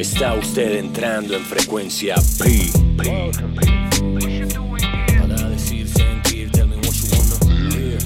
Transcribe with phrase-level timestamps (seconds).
[0.00, 2.72] Está usted entrando en frecuencia P.
[2.96, 3.30] P.
[5.18, 6.64] Para decir, sentir, what
[7.12, 7.98] wanna hear.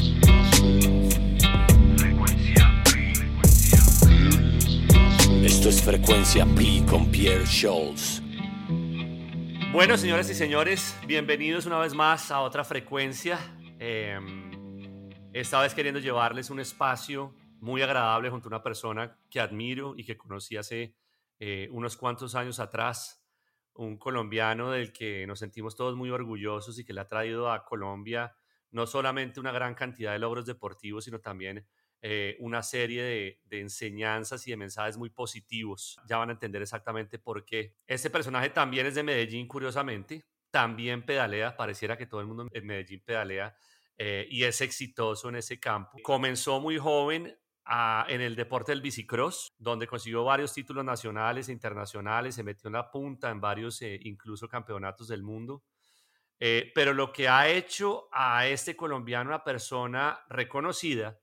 [5.45, 8.21] Esto es frecuencia P con Pierre Scholes.
[9.73, 13.39] Bueno, señoras y señores, bienvenidos una vez más a otra frecuencia.
[13.79, 14.19] Eh,
[15.33, 20.03] esta vez queriendo llevarles un espacio muy agradable junto a una persona que admiro y
[20.03, 20.97] que conocí hace
[21.38, 23.24] eh, unos cuantos años atrás,
[23.74, 27.65] un colombiano del que nos sentimos todos muy orgullosos y que le ha traído a
[27.65, 28.37] Colombia
[28.74, 31.65] no solamente una gran cantidad de logros deportivos, sino también
[32.02, 35.97] eh, una serie de, enseñanzas y de mensajes muy positivos.
[36.09, 37.77] Ya van a entender exactamente por qué.
[37.87, 40.24] Este personaje también es de Medellín, curiosamente.
[40.51, 43.57] También pedalea, pareciera que todo el mundo en Medellín pedalea
[43.96, 45.96] eh, y es exitoso en ese campo.
[46.02, 47.32] Comenzó muy joven
[47.66, 52.74] en el deporte del bicicross, donde consiguió varios títulos nacionales e internacionales, se metió en
[52.74, 55.65] la punta en varios, eh, incluso campeonatos del mundo.
[56.38, 61.18] Eh, pero lo que ha hecho a este colombiano una persona reconocida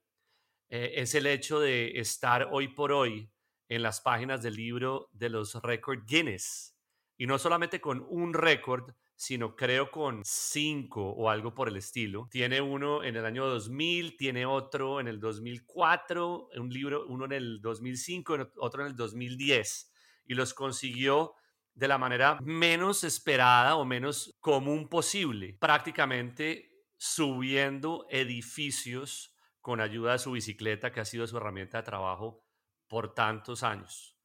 [0.69, 3.29] eh, es el hecho de estar hoy por hoy
[3.67, 6.75] en las páginas del libro de los récords Guinness.
[7.17, 12.27] Y no solamente con un récord, sino creo con cinco o algo por el estilo.
[12.31, 17.33] Tiene uno en el año 2000, tiene otro en el 2004, un libro, uno en
[17.33, 19.93] el 2005, otro en el 2010.
[20.25, 21.35] Y los consiguió
[21.75, 30.19] de la manera menos esperada o menos común posible, prácticamente subiendo edificios con ayuda de
[30.19, 32.43] su bicicleta, que ha sido su herramienta de trabajo
[32.87, 34.17] por tantos años.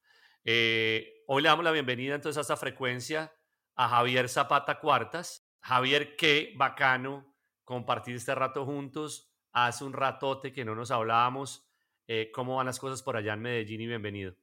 [0.43, 3.31] Eh, hoy le damos la bienvenida entonces a esta frecuencia
[3.77, 5.47] a Javier Zapata Cuartas.
[5.61, 7.33] Javier, qué bacano
[7.63, 9.31] compartir este rato juntos.
[9.53, 11.67] Hace un ratote que no nos hablábamos.
[12.07, 14.35] Eh, ¿Cómo van las cosas por allá en Medellín y bienvenido?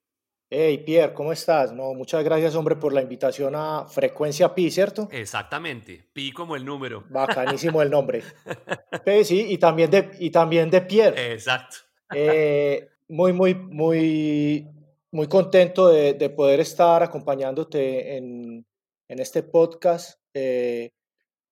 [0.51, 1.73] Hey Pierre, ¿cómo estás?
[1.73, 5.09] No, muchas gracias, hombre, por la invitación a Frecuencia Pi, ¿cierto?
[5.11, 7.05] Exactamente, Pi como el número.
[7.09, 8.23] Bacanísimo el nombre.
[9.25, 11.33] sí, y también de, y también de Pierre.
[11.33, 11.79] Exacto.
[12.15, 14.69] Eh, muy, muy, muy,
[15.11, 18.67] muy contento de, de poder estar acompañándote en,
[19.09, 20.93] en este podcast, eh,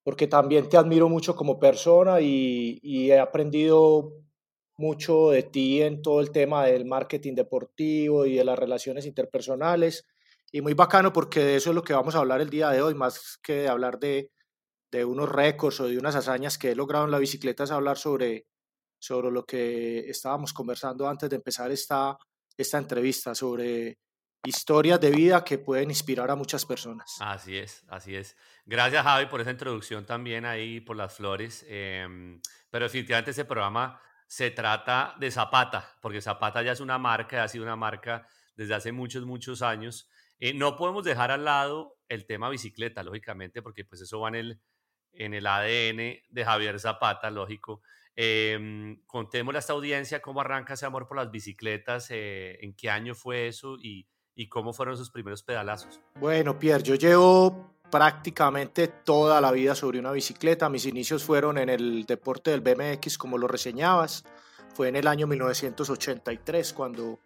[0.03, 4.13] porque también te admiro mucho como persona y, he aprendido
[4.75, 10.05] mucho de ti en todo el tema del marketing deportivo y de las relaciones interpersonales.
[10.51, 12.81] Y muy bacano porque de eso es lo que vamos a hablar el día de
[12.81, 14.31] hoy, más que hablar de,
[14.91, 17.97] de unos récords o de unas hazañas que he logrado en la bicicleta, es hablar
[17.97, 18.45] sobre,
[18.99, 22.17] sobre lo que estábamos conversando antes de empezar esta,
[22.57, 23.97] esta entrevista, sobre
[24.45, 27.17] historias de vida que pueden inspirar a muchas personas.
[27.19, 28.35] Así es, así es.
[28.65, 31.65] Gracias Javi por esa introducción también ahí, por las flores.
[31.67, 32.39] Eh,
[32.69, 37.47] pero definitivamente ese programa se trata de Zapata, porque Zapata ya es una marca, ha
[37.47, 40.09] sido una marca desde hace muchos, muchos años.
[40.39, 44.35] Eh, no podemos dejar al lado el tema bicicleta, lógicamente, porque pues eso va en
[44.35, 44.61] el,
[45.13, 47.81] en el ADN de Javier Zapata, lógico.
[48.15, 52.89] Eh, contémosle a esta audiencia cómo arranca ese amor por las bicicletas, eh, en qué
[52.89, 55.99] año fue eso y, y cómo fueron sus primeros pedalazos?
[56.19, 60.69] Bueno, Pierre, yo llevo prácticamente toda la vida sobre una bicicleta.
[60.69, 64.23] Mis inicios fueron en el deporte del BMX, como lo reseñabas.
[64.73, 67.19] Fue en el año 1983 cuando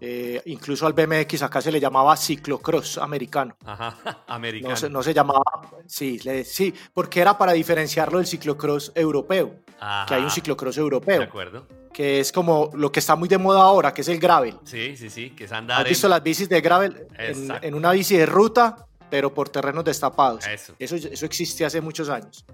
[0.00, 3.56] eh, incluso al BMX acá se le llamaba ciclocross americano.
[3.64, 4.68] Ajá, americano.
[4.68, 5.42] No se, no se llamaba,
[5.86, 10.06] sí, le, sí, porque era para diferenciarlo del ciclocross europeo, Ajá.
[10.06, 11.18] que hay un ciclocross europeo.
[11.18, 14.20] De acuerdo que es como lo que está muy de moda ahora, que es el
[14.20, 14.56] gravel.
[14.62, 15.78] Sí, sí, sí, que es andar.
[15.78, 15.88] ¿Has en...
[15.88, 20.46] visto las bicis de gravel en, en, una bici de ruta, pero por terrenos destapados?
[20.46, 20.74] Eso.
[20.78, 20.94] eso.
[20.94, 22.44] Eso existe hace muchos años.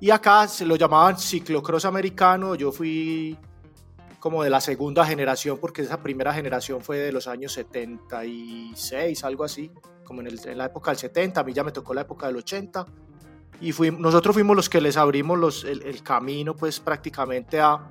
[0.00, 2.54] Y acá se lo llamaban ciclocross americano.
[2.54, 3.36] Yo fui
[4.18, 9.44] como de la segunda generación, porque esa primera generación fue de los años 76, algo
[9.44, 9.70] así,
[10.04, 11.40] como en, el, en la época del 70.
[11.40, 12.86] A mí ya me tocó la época del 80
[13.60, 17.90] y fui, nosotros fuimos los que les abrimos los, el, el, camino pues prácticamente a,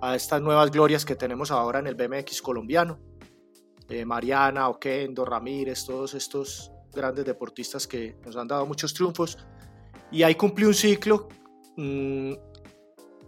[0.00, 2.98] a estas nuevas glorias que tenemos ahora en el BMX colombiano.
[3.88, 9.38] Eh, Mariana, Oquendo, Ramírez, todos estos grandes deportistas que nos han dado muchos triunfos.
[10.10, 11.28] Y ahí cumplí un ciclo.
[11.76, 12.32] Mmm,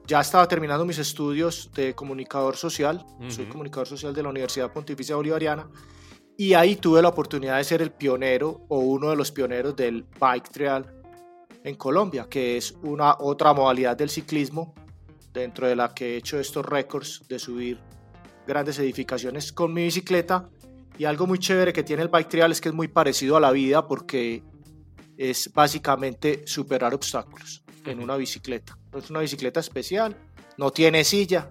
[0.09, 3.05] ya estaba terminando mis estudios de comunicador social.
[3.19, 3.31] Uh -huh.
[3.31, 5.69] Soy comunicador social de la Universidad Pontificia Bolivariana.
[6.37, 10.07] Y ahí tuve la oportunidad de ser el pionero o uno de los pioneros del
[10.19, 10.85] bike trail
[11.63, 14.75] en Colombia, que es una otra modalidad del ciclismo
[15.33, 17.79] dentro de la que he hecho estos récords de subir
[18.47, 20.49] grandes edificaciones con mi bicicleta.
[20.97, 23.41] Y algo muy chévere que tiene el bike trail es que es muy parecido a
[23.41, 24.43] la vida porque
[25.19, 28.78] es básicamente superar obstáculos en una bicicleta.
[28.97, 30.17] Es una bicicleta especial,
[30.57, 31.51] no tiene silla.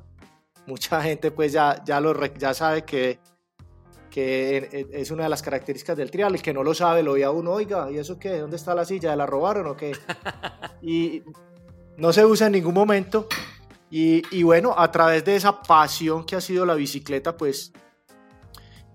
[0.66, 3.19] Mucha gente pues ya, ya, lo, ya sabe que,
[4.10, 6.36] que es una de las características del trial.
[6.36, 8.38] El que no lo sabe lo ve a uno, oiga, ¿y eso qué?
[8.38, 9.16] ¿Dónde está la silla?
[9.16, 9.94] ¿La robaron o qué?
[10.81, 11.24] Y
[11.98, 13.28] no se usa en ningún momento.
[13.90, 17.72] Y, y, bueno, a través de esa pasión que ha sido la bicicleta, pues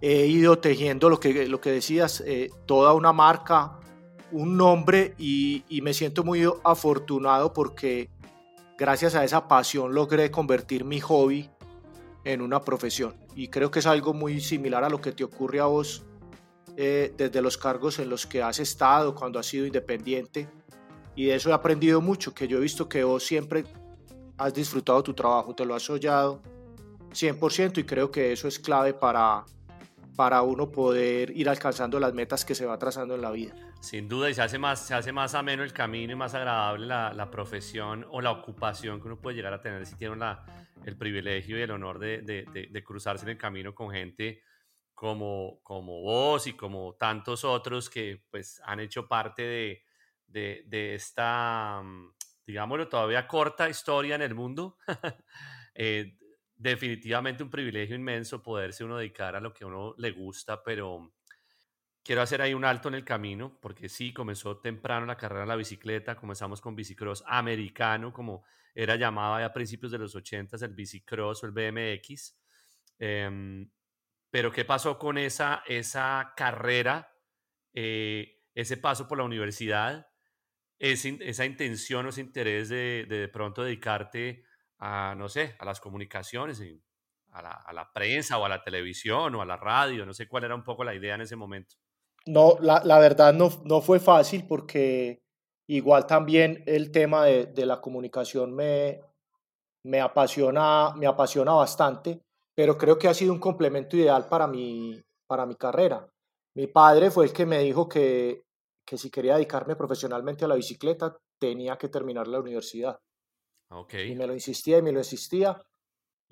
[0.03, 3.79] he ido tejiendo lo que, lo que decías, eh, toda una marca,
[4.33, 8.11] un nombre y, y, me siento muy afortunado porque
[8.79, 11.51] gracias a esa pasión logré convertir mi hobby
[12.25, 13.15] en una profesión.
[13.35, 16.05] Y creo que es algo muy similar a lo que te ocurre a vos
[16.77, 20.49] eh, desde los cargos en los que has estado, cuando has sido independiente.
[21.15, 23.65] Y de eso he aprendido mucho, que yo he visto que vos siempre
[24.39, 26.41] has disfrutado tu trabajo, te lo has soñado
[27.13, 29.45] 100% y creo que eso es clave para,
[30.17, 33.55] para uno poder ir alcanzando las metas que se va trazando en la vida.
[33.83, 36.87] Sin duda, y se hace más, se hace más ameno el camino y más agradable
[36.87, 40.15] la, profesión o la ocupación que uno puede llegar a tener si tiene
[40.87, 44.41] el privilegio y el honor de, cruzarse en el camino con gente
[44.95, 51.83] como, como vos y como tantos otros que pues han hecho parte de, de esta,
[51.83, 52.15] mm,
[52.47, 54.79] digámoslo, todavía corta historia en el mundo.
[55.75, 56.17] eh,
[56.55, 61.15] definitivamente un privilegio inmenso poderse uno dedicar a lo que a uno le gusta, pero
[62.05, 65.49] quiero hacer ahí un alto en el camino, porque sí, comenzó temprano la carrera en
[65.49, 68.45] la bicicleta, comenzamos con bicicross americano, como
[68.75, 72.39] era llamado ya a principios de los 80 el bicicross o el BMX.
[72.99, 73.71] Em,
[74.31, 77.13] pero ¿qué pasó con esa, esa carrera,
[77.75, 80.09] eh, ese paso por la universidad,
[80.79, 84.45] esa intención o ese interés de, de, de pronto dedicarte
[84.79, 86.61] a, no sé, a las comunicaciones,
[87.31, 90.05] a la, a la prensa o a la televisión o a la radio?
[90.07, 91.77] No sé cuál era un poco la idea en ese momento.
[92.27, 95.23] No, la, la verdad no, no fue fácil porque
[95.69, 99.01] igual también el tema de, de, la comunicación me,
[99.85, 102.21] me, apasiona, me apasiona bastante,
[102.55, 106.09] pero creo que ha sido un complemento ideal para mi, para mi carrera.
[106.55, 108.45] Mi padre fue el que me dijo que,
[108.85, 112.99] que si quería dedicarme profesionalmente a la bicicleta tenía que terminar la universidad.
[113.71, 114.13] Okay.
[114.13, 115.61] Y me lo insistía y me lo insistía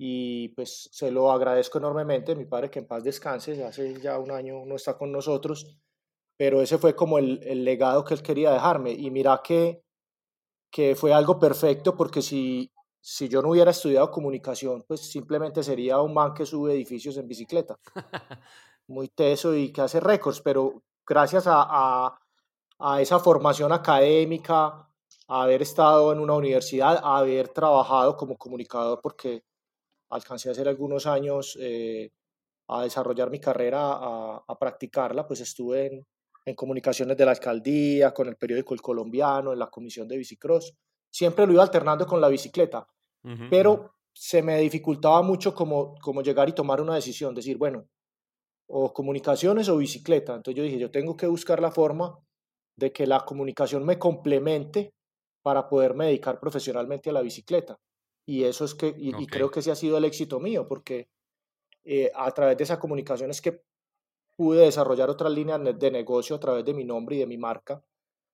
[0.03, 2.35] y pues se lo agradezco enormemente.
[2.35, 5.77] Mi padre que en paz descanse, hace ya un año no está con nosotros,
[6.35, 8.93] pero ese fue como el, el legado que él quería dejarme.
[8.93, 9.83] Y mira que,
[10.71, 16.01] que fue algo perfecto porque si, si yo no hubiera estudiado comunicación, pues simplemente sería
[16.01, 17.77] un man que sube edificios en bicicleta.
[18.87, 22.19] Muy teso y que hace récords, pero gracias a, a,
[22.79, 24.89] a esa formación académica,
[25.27, 29.43] a haber estado en una universidad, a haber trabajado como comunicador, porque
[30.11, 32.11] alcancé a hacer algunos años eh,
[32.67, 36.07] a desarrollar mi carrera, a, a practicarla, pues estuve en,
[36.45, 40.73] en, comunicaciones de la alcaldía, con el periódico El Colombiano, en la comisión de bicicross.
[41.09, 42.87] Siempre lo iba alternando con la bicicleta,
[43.23, 43.49] uh -huh.
[43.49, 47.87] pero se me dificultaba mucho como, como llegar y tomar una decisión, decir, bueno,
[48.67, 50.35] o comunicaciones o bicicleta.
[50.35, 52.17] Entonces yo dije, yo tengo que buscar la forma
[52.77, 54.93] de que la comunicación me complemente
[55.43, 57.77] para poderme dedicar profesionalmente a la bicicleta.
[58.25, 59.23] Y eso es que, y, okay.
[59.23, 61.09] y creo que ese ha sido el éxito mío, porque
[61.83, 63.63] eh, a través de esa comunicación es que
[64.35, 67.83] pude desarrollar otras líneas de negocio a través de mi nombre y de mi marca,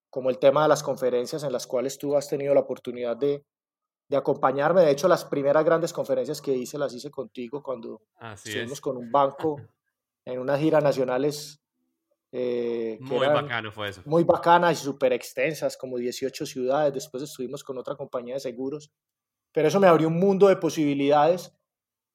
[0.10, 3.46] como el tema de las conferencias en las cuales tú has tenido la oportunidad de,
[4.08, 4.82] de acompañarme.
[4.82, 8.82] De hecho, las primeras grandes conferencias que hice las hice contigo cuando Así estuvimos es.
[8.82, 9.62] con un banco
[10.26, 11.62] en unas giras nacionales.
[12.34, 14.02] Eh, muy bacano fue eso.
[14.06, 16.94] Muy bacanas y súper extensas, como 18 ciudades.
[16.94, 18.92] Después estuvimos con otra compañía de seguros
[19.58, 21.52] pero eso me abrió un mundo de posibilidades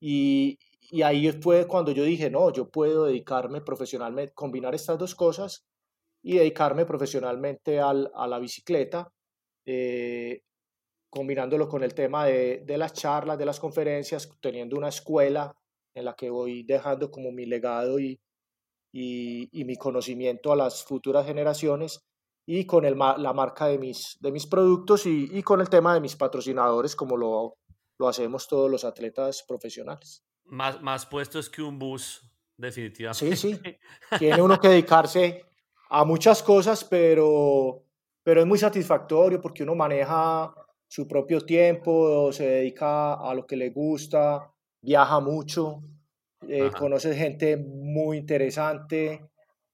[0.01, 0.61] y,
[1.03, 5.67] ahí fue cuando yo dije, no, yo puedo dedicarme profesionalmente, combinar estas dos cosas
[6.23, 9.13] y dedicarme profesionalmente al, a la bicicleta,
[9.67, 10.43] eh,
[11.11, 15.53] combinándolo con el tema de, de, las charlas, de las conferencias, teniendo una escuela
[15.95, 18.21] en la que voy dejando como mi legado y,
[18.93, 22.05] y mi conocimiento a las futuras generaciones
[22.47, 25.95] y con el, la marca de mis, de mis productos y, y, con el tema
[25.95, 27.59] de mis patrocinadores, como lo,
[27.99, 30.25] lo hacemos todos los atletas profesionales.
[30.45, 32.21] Más, más puestos que un bus,
[32.57, 33.37] definitivamente.
[33.37, 33.61] Sí, sí.
[34.19, 35.45] Tiene uno que dedicarse
[35.91, 37.85] a muchas cosas, pero,
[38.23, 40.53] pero es muy satisfactorio porque uno maneja
[40.89, 45.83] su propio tiempo, se dedica a lo que le gusta, viaja mucho,
[46.49, 49.31] eh, conoce gente muy interesante.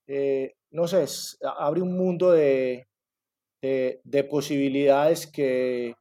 [0.07, 1.05] Eh, no sé,
[1.57, 2.87] abre un mundo de,
[3.61, 5.95] de, de, posibilidades que,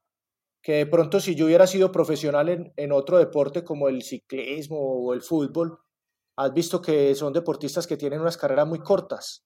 [0.63, 4.79] que de pronto si yo hubiera sido profesional en, en, otro deporte como el ciclismo
[4.79, 5.79] o el fútbol,
[6.37, 9.45] has visto que son deportistas que tienen unas carreras muy cortas.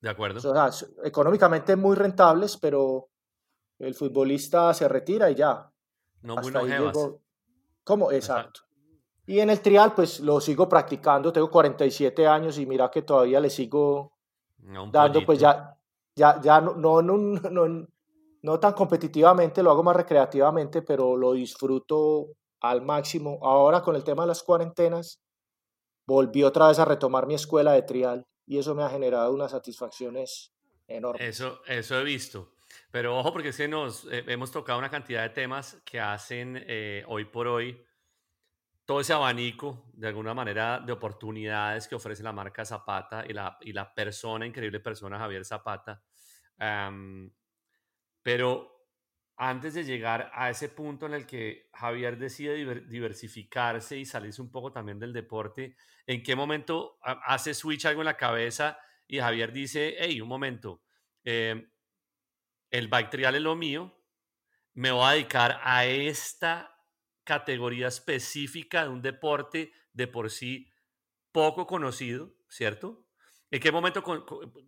[0.00, 0.38] De acuerdo.
[0.38, 3.08] O sea, económicamente muy rentables, pero
[3.78, 5.70] el futbolista se retira y ya.
[6.22, 6.96] No muy longevas.
[7.84, 8.10] ¿Cómo?
[8.10, 8.62] Exacto.
[9.26, 13.40] Y en el trial, pues lo sigo practicando, tengo 47 años y mira que todavía
[13.40, 14.13] le sigo
[14.90, 15.76] dando, pues ya,
[16.14, 17.02] ya, ya no, no,
[17.50, 17.86] no,
[18.42, 22.28] no, tan competitivamente, lo hago más recreativamente, pero lo disfruto
[22.60, 23.38] al máximo.
[23.42, 25.20] Ahora con el tema de las cuarentenas,
[26.06, 29.50] volví otra vez a retomar mi escuela de trial y eso me ha generado unas
[29.50, 30.52] satisfacciones
[30.86, 31.22] enormes.
[31.26, 32.50] Eso, eso he visto.
[32.90, 36.62] Pero ojo, porque es que nos eh, hemos tocado una cantidad de temas que hacen
[36.66, 37.84] eh, hoy por hoy
[38.84, 43.56] todo ese abanico, de alguna manera, de oportunidades que ofrece la marca Zapata y la,
[43.60, 46.02] y la persona, increíble persona Javier Zapata.
[48.22, 48.74] pero
[49.36, 52.54] antes de llegar a ese punto en el que Javier decide
[52.86, 55.76] diversificarse y salirse un poco también del deporte,
[56.06, 60.82] ¿en qué momento hace switch algo en la cabeza y Javier dice, hey, un momento,
[61.24, 61.68] em,
[62.70, 63.92] el bike es lo mío,
[64.74, 66.73] me voy a dedicar a esta
[67.24, 70.70] categoría específica de un deporte de por sí
[71.32, 73.04] poco conocido, ¿cierto?
[73.50, 74.02] ¿En qué momento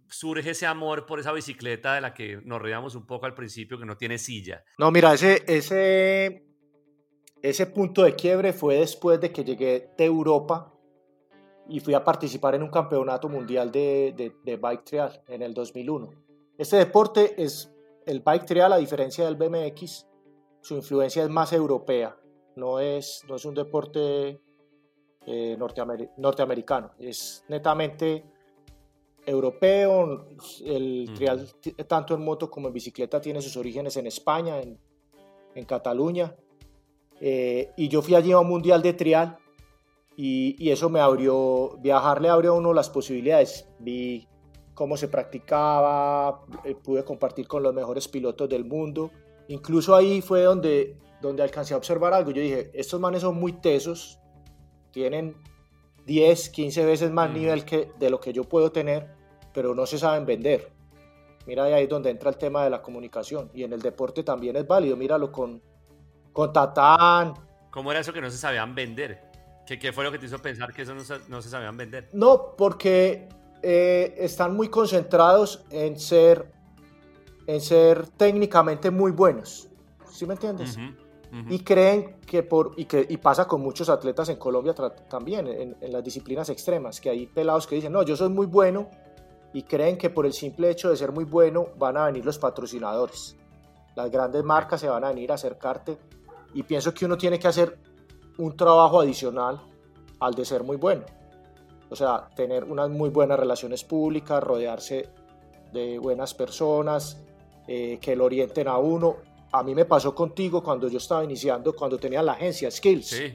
[0.09, 3.79] surge ese amor por esa bicicleta de la que nos reíamos un poco al principio,
[3.79, 4.65] que no tiene silla?
[4.79, 6.47] No, mira, ese, ese,
[7.43, 10.73] ese punto de quiebre fue después de que llegué de Europa
[11.69, 15.53] y fui a participar en un campeonato mundial de, de, de bike trial en el
[15.53, 16.11] 2001.
[16.59, 17.73] Este deporte es
[18.07, 20.07] el bike trial, a diferencia del BMX,
[20.63, 22.17] su influencia es más europea
[22.57, 24.41] no es, no es un deporte
[25.27, 25.57] eh,
[26.17, 28.25] norteamericano, es netamente
[29.27, 30.29] europeo.
[30.65, 31.49] El trial,
[31.87, 34.79] tanto en moto como en bicicleta, tiene sus orígenes en España, en,
[35.65, 36.37] Cataluña.
[37.19, 39.39] Eh, y yo fui allí a un mundial de trial
[40.17, 43.67] y, eso me abrió, viajar le abrió a uno las posibilidades.
[43.79, 44.29] Vi
[44.75, 49.11] cómo se practicaba, eh, pude compartir con los mejores pilotos del mundo.
[49.49, 52.31] Incluso ahí fue donde donde alcancé a observar algo.
[52.31, 54.19] Yo dije, estos manes son muy tesos,
[54.91, 55.37] tienen
[56.07, 59.15] 10, 15 veces más nivel que de lo que yo puedo tener,
[59.53, 60.71] pero no se saben vender.
[61.47, 63.51] Mira ahí es donde entra el tema de la comunicación.
[63.55, 64.97] Y en el deporte también es válido.
[64.97, 65.63] Míralo con,
[66.33, 67.35] con Tatán.
[67.71, 69.31] ¿Cómo era eso que no se sabían vender?
[69.65, 71.77] ¿Qué, qué fue lo que te hizo pensar que eso no se, no se sabían
[71.77, 72.09] vender?
[72.13, 73.29] No, porque
[73.63, 76.53] eh, están muy concentrados en ser,
[77.47, 79.69] en ser técnicamente muy buenos.
[80.11, 80.79] ¿Sí me entiendes?
[81.49, 84.75] Y creen que por, y, que, y pasa con muchos atletas en Colombia
[85.09, 88.89] también, en, las disciplinas extremas, que hay pelados que dicen, no, yo soy muy bueno
[89.53, 92.39] y creen que por el simple hecho de ser muy bueno van a venir los
[92.39, 93.37] patrocinadores.
[93.95, 95.99] Las grandes marcas se van a venir a acercarte
[96.55, 97.79] y pienso que uno tiene que hacer
[98.39, 99.61] un trabajo adicional
[100.21, 101.05] al de ser muy bueno.
[101.91, 105.09] O sea, tener unas muy buenas relaciones públicas, rodearse
[105.73, 107.23] de buenas personas,
[107.69, 109.17] eh, que lo orienten a uno
[109.53, 113.07] a mí me pasó contigo cuando yo estaba iniciando, cuando tenía la agencia Skills.
[113.07, 113.35] Sí.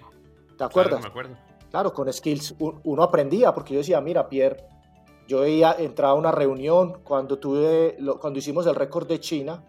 [0.57, 0.99] ¿Te acuerdas?
[0.99, 1.37] Claro, me acuerdo.
[1.69, 4.65] Claro, con Skills uno aprendía, porque yo decía, mira, Pierre,
[5.27, 9.63] yo había entrado a una reunión cuando, tuve, cuando hicimos el récord de China.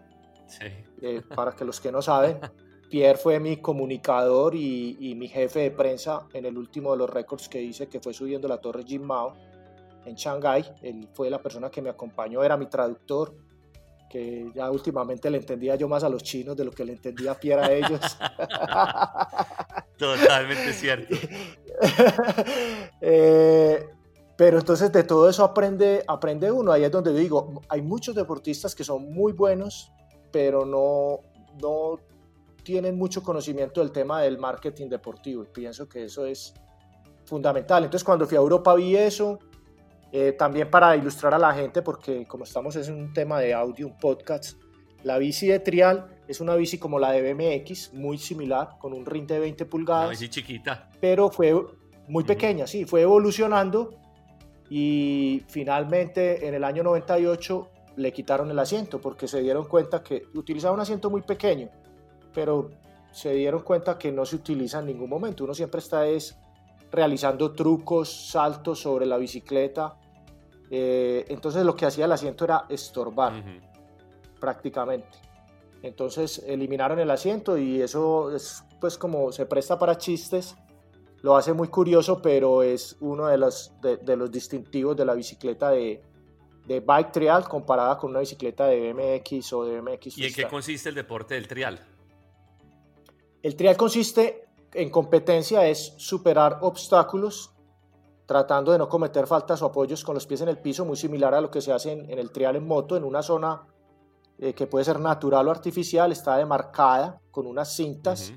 [0.47, 0.65] Sí.
[1.01, 2.39] Eh, para que los que no saben,
[2.89, 7.09] Pierre fue mi comunicador y, y, mi jefe de prensa en el último de los
[7.09, 9.33] récords que hice, que fue subiendo la torre Jim Mao
[10.05, 10.65] en Shanghái.
[10.81, 13.33] Él fue la persona que me acompañó, era mi traductor
[14.13, 17.31] que ya últimamente le entendía yo más a los chinos de lo que le entendía
[17.31, 17.99] a Pierre a ellos.
[19.97, 21.15] Totalmente cierto.
[23.01, 23.85] Eh,
[24.37, 26.71] pero entonces de todo eso aprende, aprende uno.
[26.71, 29.91] Ahí es donde digo, hay muchos deportistas que son muy buenos,
[30.31, 31.21] pero no,
[31.59, 31.99] no
[32.63, 35.43] tienen mucho conocimiento del tema del marketing deportivo.
[35.43, 36.53] Y pienso que eso es
[37.25, 37.83] fundamental.
[37.83, 39.39] Entonces cuando fui a Europa vi eso
[40.15, 43.87] eh, también para ilustrar a la gente, porque como estamos es un tema de audio,
[43.87, 44.59] un podcast,
[45.01, 49.07] la bici de trial es una bici como la de BMX, muy similar, con un
[49.07, 50.03] rin de 20 pulgadas.
[50.03, 50.91] Una bici chiquita.
[51.01, 51.55] Pero fue
[52.07, 53.95] muy pequeña, sí, fue evolucionando
[54.69, 60.27] y finalmente en el año 98 le quitaron el asiento porque se dieron cuenta que
[60.35, 61.69] utilizaba un asiento muy pequeño,
[62.35, 62.69] pero
[63.11, 65.43] se dieron cuenta que no se utiliza en ningún momento.
[65.43, 66.37] Uno siempre está es
[66.91, 69.97] realizando trucos, saltos sobre la bicicleta
[70.75, 73.43] eh, entonces lo que hacía el asiento era estorbar
[74.39, 75.19] prácticamente.
[75.83, 80.55] Entonces eliminaron el asiento y eso es pues como se presta para chistes,
[81.21, 85.69] lo hace muy curioso, pero es uno de los, de, los distintivos de la bicicleta
[85.69, 86.01] de,
[86.65, 90.17] de, bike trial comparada con una bicicleta de BMX o de BMX.
[90.17, 91.79] ¿Y en qué consiste el deporte del trial?
[93.43, 97.52] El trial consiste en competencia, es superar obstáculos
[98.33, 101.35] tratando de no cometer faltas o apoyos con los pies en el piso, muy similar
[101.35, 103.67] a lo que se hace en, el trial en moto, en una zona
[104.39, 108.33] eh, que puede ser natural o artificial, está demarcada con unas cintas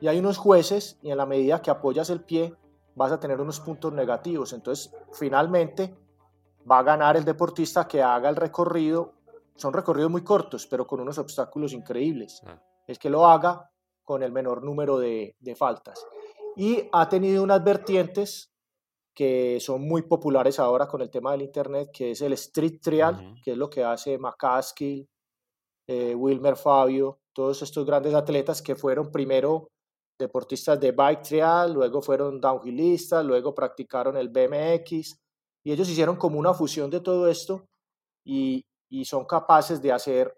[0.00, 2.54] y hay unos jueces y en la medida que apoyas el pie
[2.94, 4.52] vas a tener unos puntos negativos.
[4.52, 5.96] Entonces, finalmente
[6.70, 9.14] va a ganar el deportista que haga el recorrido.
[9.56, 12.40] Son recorridos muy cortos, pero con unos obstáculos increíbles.
[12.46, 12.56] Ah.
[12.86, 13.68] El que lo haga
[14.04, 16.06] con el menor número de, de faltas.
[16.54, 18.49] Y ha tenido unas vertientes
[19.14, 23.34] que son muy populares ahora con el tema del Internet, que es el Street Trial,
[23.42, 25.08] que es lo que hace McCaskill,
[25.88, 29.68] eh, Wilmer Fabio, todos estos grandes atletas que fueron primero
[30.18, 35.18] deportistas de bike trial, luego fueron downhillistas, luego practicaron el BMX
[35.64, 37.66] y ellos hicieron como una fusión de todo esto
[38.24, 40.32] y, y son capaces de hacer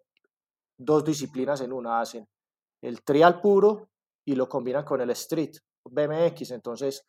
[0.79, 2.27] dos disciplinas en una, hacen
[2.81, 3.89] el trial puro
[4.25, 7.05] y lo combinan con el street BMX, entonces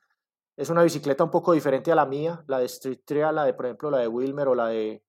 [0.58, 3.54] es una bicicleta un poco diferente a la mía, la de street trial, la de
[3.54, 5.04] por ejemplo la de Wilmer o la de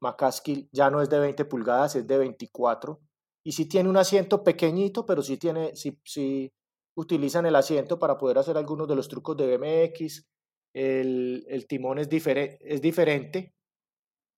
[0.00, 3.00] McCaskill ya no es de 20 pulgadas, es de 24
[3.46, 6.52] y sí tiene un asiento pequeñito, pero sí tiene, sí, sí,
[6.96, 10.26] utilizan el asiento para poder hacer algunos de los trucos de BMX.
[10.74, 13.54] El, el timón es, diferente es diferente.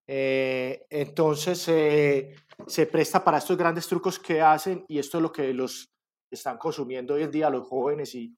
[0.07, 5.55] Eh, entonces se presta para estos grandes trucos que hacen y esto es lo que
[5.55, 5.91] los
[6.31, 8.37] están consumiendo hoy en día los jóvenes y,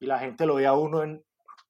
[0.00, 1.20] y la gente lo ve a uno en,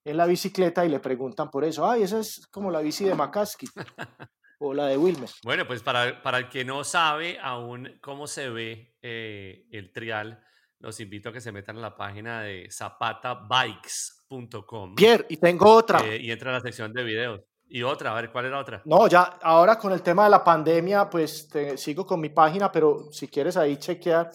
[0.05, 3.15] en, la bicicleta y le preguntan por eso, ay, esa es como la bici de
[3.15, 3.69] McCaskey
[4.59, 5.31] o la de Wilmer.
[5.45, 10.43] Bueno, pues para, para el que no sabe aún cómo se ve eh, el trial,
[10.79, 14.95] los invito a que se metan a la página de zapatabikes.com.
[14.95, 16.01] Pierre, y tengo otra.
[16.05, 17.41] Eh, y entra a la sección de videos.
[17.69, 18.83] Y otra, a ver, ¿cuál era otra?
[18.85, 23.11] No, ya, ahora con el tema de la pandemia, pues sigo con mi página, pero
[23.11, 24.31] si quieres ahí chequear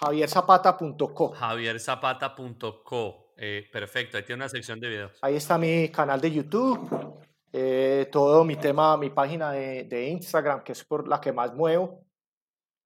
[0.00, 1.30] javierzapata.co.
[1.30, 3.23] Javierzapata.co.
[3.36, 5.18] Eh, perfecto, ahí tiene una sección de videos.
[5.22, 7.18] Ahí está mi canal de YouTube,
[7.52, 11.54] eh, todo mi tema, mi página de, de Instagram, que es por la que más
[11.54, 12.04] muevo.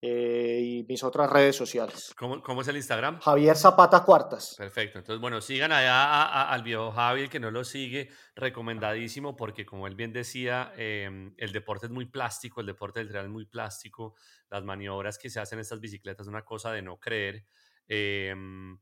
[0.01, 2.15] Eh, y mis otras redes sociales.
[2.17, 3.19] ¿Cómo, ¿Cómo, es el Instagram?
[3.19, 4.55] Javier Zapata Cuartas.
[4.57, 5.01] Perfecto.
[5.01, 9.97] Entonces, bueno, sigan allá al viejo Javier que no lo sigue, recomendadísimo porque como él
[9.97, 14.15] bien decía, em, el deporte es muy plástico, el deporte del trail es muy plástico,
[14.51, 17.45] las maniobras que se hacen en estas bicicletas es una cosa de no creer.
[17.89, 18.79] Em,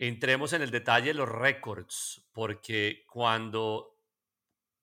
[0.00, 3.98] entremos en el detalle de los récords, porque cuando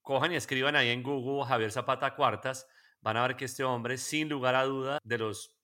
[0.04, 2.68] cojan y escriban ahí en Google Javier Zapata Cuartas,
[3.02, 5.58] van a ver que este hombre, sin lugar a duda, de los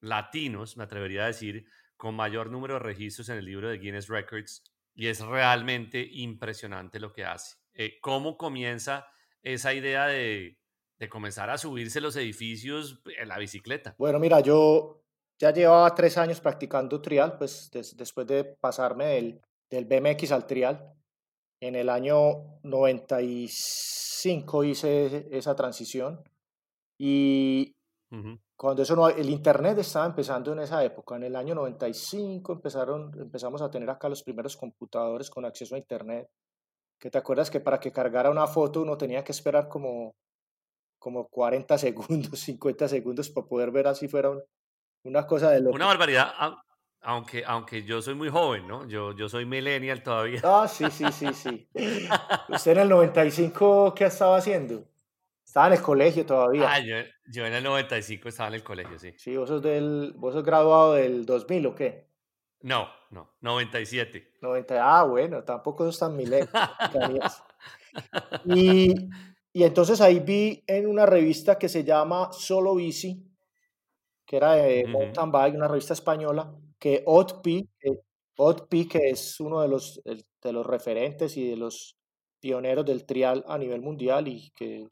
[0.00, 1.66] latinos, me atrevería a decir,
[1.96, 4.62] con mayor número de registros en el libro de Guinness Records,
[4.94, 7.56] y es realmente impresionante lo que hace.
[7.72, 9.06] Eh, ¿Cómo comienza
[9.42, 10.58] esa idea de,
[10.98, 13.94] de, comenzar a subirse los edificios en la bicicleta?
[13.98, 15.03] Bueno, mira, yo
[15.38, 20.92] ya llevaba tres años practicando trial, pues después de pasarme del, del BMX al trial.
[21.60, 26.22] En el año 95 hice esa transición
[26.98, 27.74] y
[28.56, 33.10] cuando eso no, el Internet estaba empezando en esa época, en el año 95 empezaron,
[33.18, 36.28] empezamos a tener acá los primeros computadores con acceso a Internet.
[36.98, 40.14] Que te acuerdas que para que cargara una foto uno tenía que esperar como,
[40.98, 44.30] como 40 segundos, 50 segundos para poder ver así fuera
[45.04, 45.76] una cosa de loco.
[45.76, 46.32] Una barbaridad,
[47.02, 48.86] aunque, aunque yo soy muy joven, ¿no?
[48.88, 50.40] Yo, yo soy millennial todavía.
[50.42, 51.68] Ah, sí, sí, sí, sí.
[52.48, 54.84] ¿Usted en el 95 qué estaba haciendo?
[55.44, 56.72] Estaba en el colegio todavía.
[56.72, 59.14] Ah, yo, yo, en el 95 estaba en el colegio, sí.
[59.18, 62.08] Sí, vos sos, del, vos sos graduado del 2000 o qué?
[62.62, 64.32] No, no, 97.
[64.40, 66.48] 90, ah, bueno, tampoco sos tan milenio.
[68.46, 68.94] y,
[69.52, 73.33] y entonces ahí vi en una revista que se llama Solo Bici,
[74.26, 77.90] que era de mountain bike, una revista española, que Otpi, que,
[78.88, 81.96] que es uno de los, de los referentes y de los
[82.40, 84.86] pioneros del trial a nivel mundial y que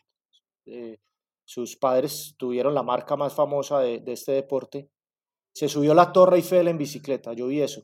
[0.67, 0.99] eh,
[1.45, 4.89] sus padres tuvieron la marca más famosa de, este deporte,
[5.55, 7.83] se subió la Torre Eiffel en bicicleta, yo vi eso.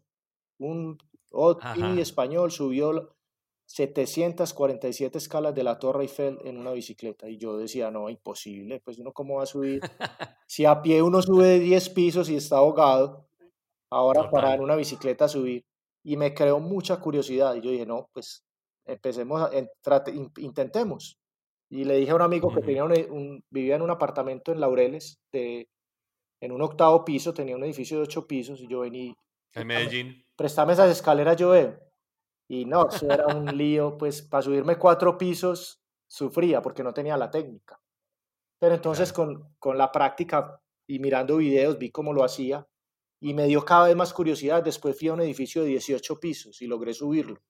[0.59, 0.97] Un
[1.31, 3.18] OTI español subió
[3.69, 8.99] 747 escalas de la Torre Eiffel en una bicicleta y yo decía, no, imposible, pues
[8.99, 9.83] uno cómo va a subir.
[10.47, 13.29] si a pie uno sube 10 pisos y está ahogado,
[13.91, 15.67] ahora para en una bicicleta subir.
[16.03, 18.43] Y me creó mucha curiosidad y yo dije, no, pues
[18.87, 19.51] empecemos, a,
[20.39, 21.19] intentemos.
[21.71, 25.21] Y le dije a un amigo que tenía un, vivía en un apartamento en Laureles,
[25.31, 25.69] de,
[26.41, 29.13] en un octavo piso, tenía un edificio de ocho pisos, y yo venía...
[29.53, 30.25] En Medellín.
[30.37, 31.88] Préstame esas escaleras, yo veo.
[32.49, 37.17] Y no, eso era un lío, pues para subirme cuatro pisos sufría porque no tenía
[37.17, 37.81] la técnica.
[38.59, 42.67] Pero entonces con, con la práctica y mirando videos vi cómo lo hacía
[43.21, 44.63] y me dio cada vez más curiosidad.
[44.63, 47.41] Después fui a un edificio de 18 pisos y logré subirlo.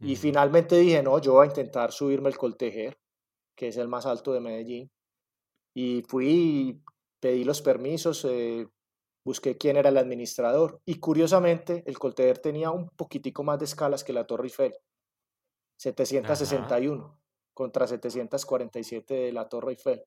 [0.00, 2.98] Y finalmente dije, no, yo voy a intentar subirme el Coltejer,
[3.54, 4.90] que es el más alto de Medellín.
[5.74, 6.82] Y fui,
[7.20, 8.66] pedí los permisos, eh,
[9.24, 14.04] busqué quién era el administrador y curiosamente el Colteder tenía un poquitico más de escalas
[14.04, 14.74] que la Torre Eiffel,
[15.76, 17.18] 761
[17.54, 20.04] contra 747 de la Torre Eiffel.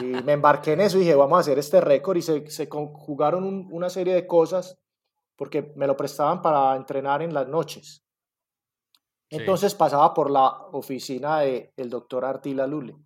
[0.00, 2.68] Y me embarqué en eso y dije, vamos a hacer este récord y se, se
[2.68, 4.76] conjugaron una serie de cosas
[5.36, 8.04] porque me lo prestaban para entrenar en las noches.
[9.30, 12.96] Entonces pasaba por la oficina del el doctor Artila Lule,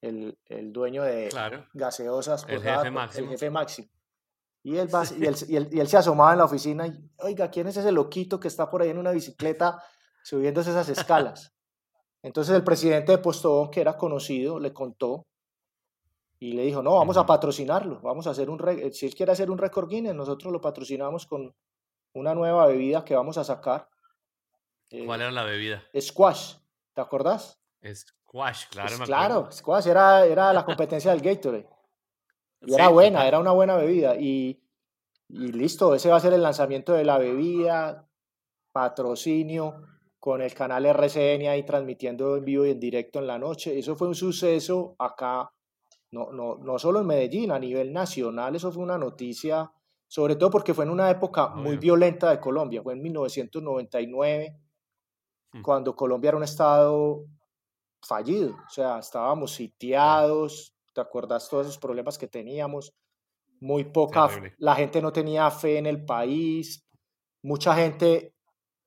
[0.00, 1.28] el, el dueño de
[1.74, 3.24] gaseosas, el jefe, máximo.
[3.24, 3.88] el jefe máximo.
[4.64, 7.50] Y él, y, él, y, él, y él se asomaba en la oficina y, oiga,
[7.50, 9.80] ¿quién es ese loquito que está por ahí en una bicicleta
[10.24, 11.54] subiéndose esas escalas?
[12.22, 15.26] Entonces el presidente de Postobón, que era conocido, le contó
[16.38, 18.58] y le dijo, no, vamos a patrocinarlo, vamos a hacer un,
[18.92, 21.54] si él quiere hacer un récord Guinness, nosotros lo patrocinamos con
[22.14, 23.88] una nueva bebida que vamos a sacar.
[25.04, 25.84] ¿Cuál era la bebida?
[25.98, 26.54] Squash,
[26.94, 27.60] ¿te acordás?
[27.82, 28.96] Squash, claro.
[28.96, 31.68] Pues claro, Squash era, era la competencia del Gatorade.
[32.66, 34.16] Y era buena, era una buena bebida.
[34.16, 34.60] Y,
[35.28, 38.08] y listo, ese va a ser el lanzamiento de la bebida,
[38.72, 39.82] patrocinio
[40.24, 43.78] con el canal RCN ahí transmitiendo en vivo y en directo en la noche.
[43.78, 45.52] Eso fue un suceso acá,
[46.12, 49.70] no, no, no solo en Medellín, a nivel nacional, eso fue una noticia,
[50.08, 54.56] sobre todo porque fue en una época muy violenta de Colombia, fue en 1999,
[55.52, 55.62] mm.
[55.62, 57.26] cuando Colombia era un estado
[58.02, 62.94] fallido, o sea, estábamos sitiados, ¿te acuerdas todos esos problemas que teníamos?
[63.60, 64.28] Muy poca,
[64.58, 66.84] la gente no tenía fe en el país,
[67.42, 68.34] mucha gente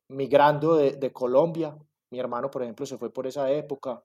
[0.09, 1.77] migrando de, de, Colombia.
[2.11, 4.03] Mi hermano, por ejemplo, se fue por esa época.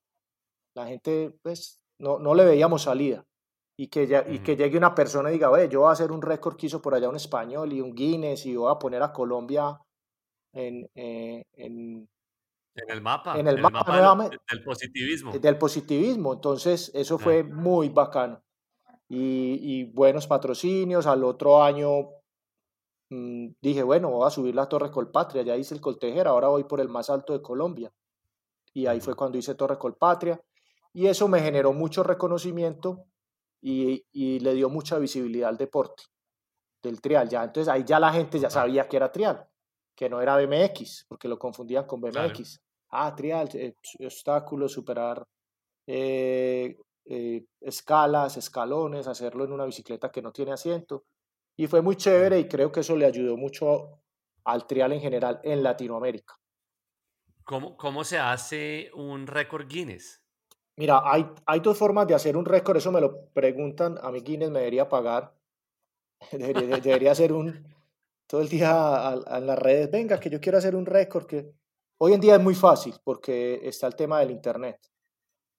[0.75, 3.25] La gente, pues, no, no le veíamos salida.
[3.79, 6.13] Y que, ya, y que llegue una persona y diga, oye, yo voy a hacer
[6.13, 9.03] un récord que hizo por allá un español y un Guinness y voy a poner
[9.03, 9.79] a Colombia
[10.53, 12.09] en, eh, en,
[12.75, 13.39] en el mapa.
[13.39, 15.33] En el, mapa, del, positivismo.
[15.39, 16.33] Del positivismo.
[16.35, 18.43] Entonces, eso fue muy bacano.
[19.09, 21.07] Y, y, buenos patrocinios.
[21.07, 22.09] Al otro año
[23.13, 26.65] Mm, dije, bueno, voy a subir la Torre Colpatria, ya hice el Coltejer, ahora voy
[26.65, 27.93] por el más alto de Colombia.
[28.73, 30.41] Y ahí fue cuando hice Torre Colpatria.
[30.95, 33.05] Y eso me generó mucho reconocimiento
[33.61, 36.05] y, y, le dio mucha visibilidad al deporte
[36.83, 37.29] del trial.
[37.29, 39.47] Ya, entonces ahí ya la gente ya sabía que era trial,
[39.95, 42.61] que no era BMX, porque lo confundían con BMX.
[42.91, 43.75] Ah, trial, eh,
[44.05, 45.27] obstáculos, superar
[45.87, 51.05] eh, eh, escalas, escalones, hacerlo en una bicicleta que no tiene asiento.
[51.57, 54.03] Y fue muy chévere y creo que eso le ayudó mucho
[54.45, 56.35] al trial en general en Latinoamérica.
[57.45, 60.23] ¿Cómo, cómo se hace un récord Guinness?
[60.77, 64.21] Mira, hay, hay dos formas de hacer un récord, eso me lo preguntan, a mí
[64.21, 65.35] Guinness me debería pagar,
[66.33, 67.67] debería, debería hacer un,
[68.33, 71.53] todo el día en las redes, venga, que yo quiero hacer un récord, que
[71.99, 74.79] hoy en día es muy fácil porque está el tema del Internet.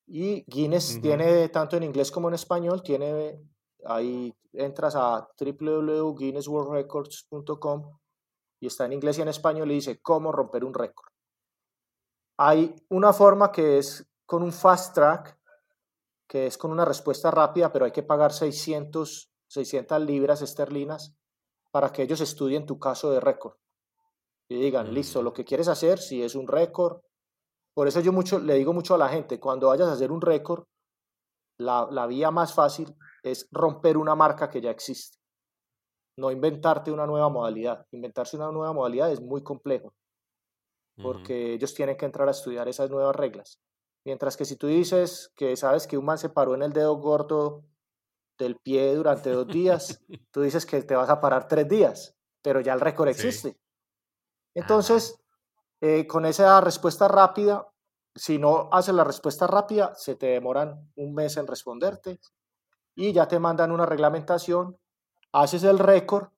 [0.07, 3.39] Y Guinness tiene, tanto en inglés como en español, tiene
[3.85, 7.99] Ahí entras a www.guinnessworldrecords.com
[8.59, 11.11] y está en inglés y en español y dice cómo romper un récord.
[12.39, 15.37] Hay una forma que es con un fast track,
[16.27, 21.15] que es con una respuesta rápida, pero hay que pagar 600, 600 libras esterlinas
[21.73, 23.55] para que ellos estudien tu caso de récord.
[24.47, 27.01] Y digan, listo, lo que quieres hacer, si es un récord.
[27.73, 30.21] Por eso yo mucho, le digo mucho a la gente, cuando vayas a hacer un
[30.21, 30.65] récord,
[31.57, 35.17] la, la vía más fácil es romper una marca que ya existe.
[36.15, 37.87] No inventarte una nueva modalidad.
[37.91, 39.95] Inventarse una nueva modalidad es muy complejo,
[41.01, 43.59] porque ellos tienen que entrar a estudiar esas nuevas reglas.
[44.05, 46.97] Mientras que si tú dices que sabes que un man se paró en el dedo
[46.97, 47.63] gordo
[48.37, 52.61] del pie durante dos días, tú dices que te vas a parar tres días, pero
[52.61, 53.57] ya el récord existe.
[54.53, 55.19] Entonces,
[55.81, 57.67] eh, con esa respuesta rápida,
[58.15, 62.19] si no haces la respuesta rápida, se te demoran un mes en responderte,
[62.95, 64.77] y ya te mandan una reglamentación,
[65.31, 66.29] haces el récord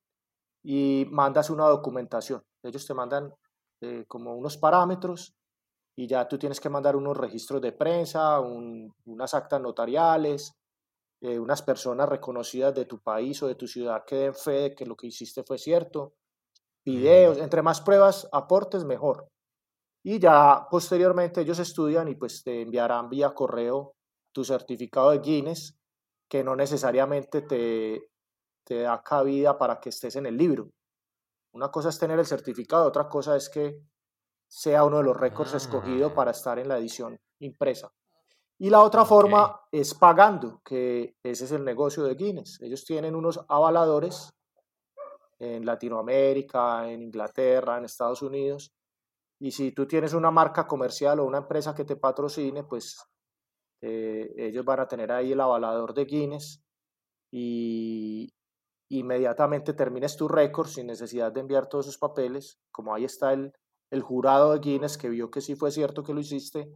[0.64, 2.44] y mandas una documentación.
[2.64, 3.34] Ellos te mandan
[3.82, 5.36] eh, como unos parámetros
[5.96, 10.56] y ya tú tienes que mandar unos registros de prensa, unas actas notariales,
[11.26, 14.76] eh, unas personas reconocidas de tu país o de tu ciudad que den fe de
[14.76, 16.14] que lo que hiciste fue cierto,
[16.86, 19.28] videos, entre más pruebas aportes, mejor.
[20.04, 23.96] Y ya posteriormente ellos estudian y pues te enviarán vía correo
[24.32, 25.76] tu certificado de Guinness
[26.30, 28.12] que no necesariamente te,
[28.64, 30.70] te da cabida para que estés en el libro.
[31.54, 33.82] Una cosa es tener el certificado, otra cosa es que
[34.48, 36.34] sea uno de los récords escogido para ah.
[36.38, 37.90] estar en la edición impresa.
[38.58, 42.62] Y la otra forma es pagando, que ese es el negocio de Guinness.
[42.62, 44.34] Ellos tienen unos avaladores
[45.40, 48.74] en Latinoamérica, en Inglaterra, en Estados Unidos.
[49.40, 52.98] Y si tú tienes una marca comercial o una empresa que te patrocine, pues
[53.82, 56.64] eh, ellos van a tener ahí el avalador de Guinness
[57.32, 58.30] y,
[58.90, 63.52] inmediatamente termines tu récord sin necesidad de enviar todos esos papeles, como ahí está el,
[63.92, 66.72] el jurado de Guinness que vio que sí fue cierto que lo hiciste,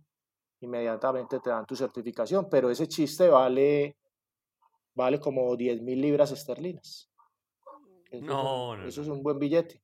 [0.62, 3.98] inmediatamente te dan tu certificación, pero ese chiste vale,
[4.94, 7.10] vale como 10 mil libras esterlinas.
[8.12, 9.82] Eso, No, no, eso es un buen billete.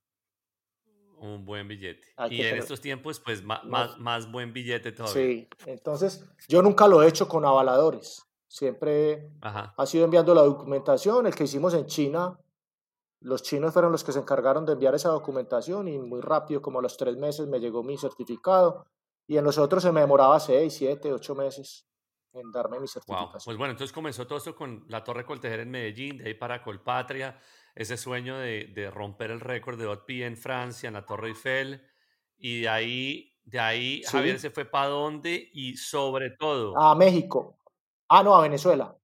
[1.17, 2.07] Un buen billete.
[2.17, 3.69] Hay Y en estos tiempos, pues ma- No.
[3.69, 5.13] más, más buen billete todavía.
[5.13, 8.23] Sí, entonces yo nunca lo he hecho con avaladores.
[8.47, 9.73] Siempre Ajá.
[9.77, 11.25] ha sido enviando la documentación.
[11.25, 12.38] El que hicimos en China,
[13.21, 16.79] los chinos fueron los que se encargaron de enviar esa documentación y muy rápido, como
[16.79, 18.85] a los tres meses, me llegó mi certificado.
[19.27, 21.88] Y en los otros se me demoraba seis, siete, ocho meses
[22.33, 22.88] en darme mi Wow.
[22.88, 23.41] certificación.
[23.45, 26.61] Pues bueno, entonces comenzó todo esto con la Torre Coltejer en Medellín, de ahí para
[26.61, 27.39] Colpatria,
[27.73, 31.88] ese sueño de, de romper el récord de Haute en Francia, en la Torre Eiffel,
[32.38, 34.09] y de ahí, de ahí Sí.
[34.11, 37.57] Javier se fue para dónde y sobre todo A México.
[38.09, 38.95] Ah, no, a Venezuela.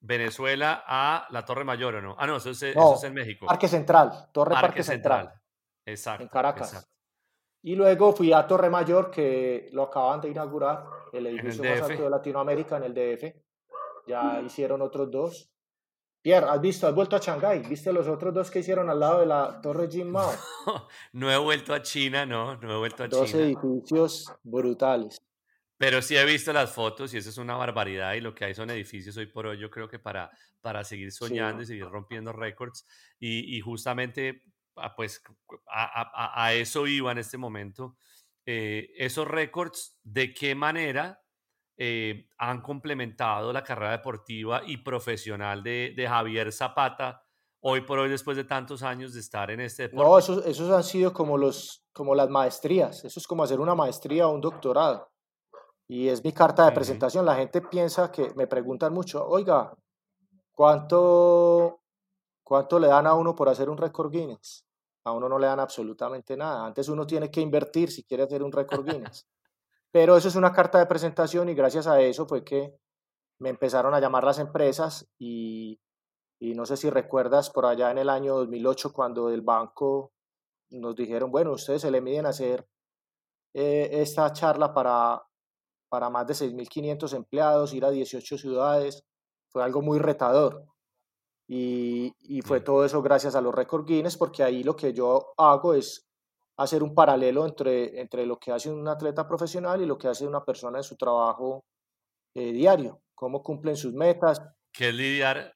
[0.00, 2.14] Venezuela a la Torre Mayor, ¿o no?
[2.18, 3.46] Ah, no, eso es, eso es en México.
[3.46, 5.42] Parque Central, Torre Parque Parque Central, Central.
[5.86, 6.22] Exacto.
[6.22, 6.68] en Caracas.
[6.74, 6.95] exacto.
[7.66, 11.80] Y luego fui a Torre Mayor, que lo acaban de inaugurar, el el edificio más
[11.80, 11.90] DF.
[11.90, 13.34] alto de Latinoamérica en el DF.
[14.06, 15.50] Ya hicieron otros dos.
[16.22, 16.86] Pierre, ¿has visto?
[16.86, 17.64] ¿Has vuelto a Shanghái?
[17.68, 20.30] ¿Viste los otros dos que hicieron al lado de la Torre Jim Mao?
[21.12, 23.42] No he vuelto a China, no, no he vuelto a Dos China.
[23.42, 25.20] edificios brutales.
[25.76, 28.54] Pero sí he visto las fotos y eso es una barbaridad y lo que hay
[28.54, 32.32] son edificios hoy por hoy, yo creo que para, para seguir soñando y seguir rompiendo
[32.32, 32.86] récords
[33.18, 34.44] y, y justamente
[34.96, 35.22] pues
[35.68, 37.96] a, a- a eso iba en este momento.
[38.46, 41.22] Eh, esos récords, ¿de qué manera
[41.78, 47.22] eh, han complementado la carrera deportiva y profesional de, de Javier Zapata
[47.60, 50.08] hoy por hoy después de tantos años de estar en este deporte?
[50.08, 53.04] No, esos, esos han sido como, los, como las maestrías.
[53.04, 55.08] Eso es como hacer una maestría o un doctorado.
[55.88, 57.24] Y es mi carta de presentación.
[57.26, 59.72] La gente piensa que me preguntan mucho, oiga,
[60.52, 61.80] ¿cuánto,
[62.44, 64.65] ¿cuánto le dan a uno por hacer un récord Guinness?
[65.06, 66.66] A uno no le dan absolutamente nada.
[66.66, 69.24] Antes uno tiene que invertir si quiere hacer un récord Guinness.
[69.92, 72.76] Pero eso es una carta de presentación y gracias a eso fue que
[73.38, 75.80] me empezaron a llamar las empresas y,
[76.40, 80.12] no sé si recuerdas por allá en el año 2008 cuando del banco
[80.70, 82.66] nos dijeron, bueno, ustedes se le miden a hacer
[83.54, 85.22] eh, esta charla para,
[85.88, 89.06] para más de 6.500 empleados, ir a 18 ciudades,
[89.50, 90.66] fue algo muy retador.
[91.48, 95.32] Y, y fue todo eso gracias a los récord Guinness, porque ahí lo que yo
[95.36, 96.08] hago es
[96.58, 100.26] hacer un paralelo entre, entre lo que hace un atleta profesional y lo que hace
[100.26, 101.64] una persona en su trabajo
[102.34, 105.54] eh, diario, cómo cumplen sus metas, Que es lidiar,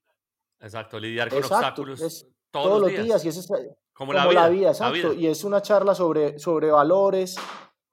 [0.61, 4.13] exacto, lidiar con Exacto, obstáculos es todos, todos, los días, días, y es, eh, como,
[4.13, 4.93] como la vida, la exacto.
[5.11, 5.15] vida.
[5.15, 7.37] Y es una charla sobre, sobre valores,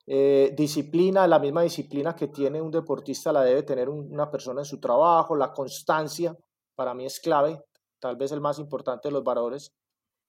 [0.06, 4.62] eh, disciplina, la misma disciplina que tiene un deportista la debe tener un- una persona
[4.62, 6.36] en su trabajo, la constancia,
[6.76, 7.62] para mí es clave,
[8.00, 9.74] tal vez el más importante de los valores,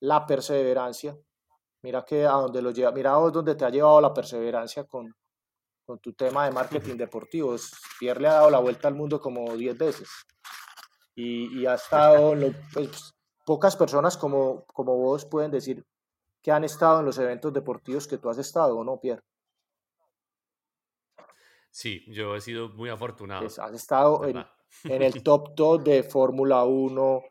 [0.01, 1.17] la perseverancia.
[1.83, 5.15] Mira que a donde lo lleva, mira vos donde te ha llevado la perseverancia con,
[5.87, 7.55] con tu tema de marketing deportivo.
[8.01, 10.09] Pierre le ha dado la vuelta al mundo como 10 veces
[11.15, 13.13] y, y ha estado, lo- pues,
[13.47, 15.85] pocas personas como, como vos pueden decir
[16.43, 19.23] que han estado en los eventos deportivos que tú has estado, ¿o no, Pierre?
[21.71, 24.25] Sí, yo he sido muy afortunado, Pues, has estado
[24.85, 27.23] en el top 2 de Fórmula 1,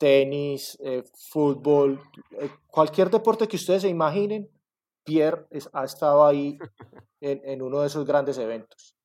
[0.00, 2.00] tenis, eh, fútbol,
[2.40, 4.48] eh, cualquier deporte que ustedes se imaginen,
[5.04, 6.58] Pierre es- ha estado ahí
[7.20, 8.96] en, en uno de esos grandes eventos.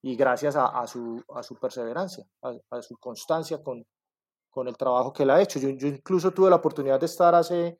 [0.00, 3.84] Y gracias a, a su, a su perseverancia, a, a su constancia con,
[4.48, 5.58] con el trabajo que él ha hecho.
[5.58, 7.78] Yo, yo incluso tuve la oportunidad de estar hace,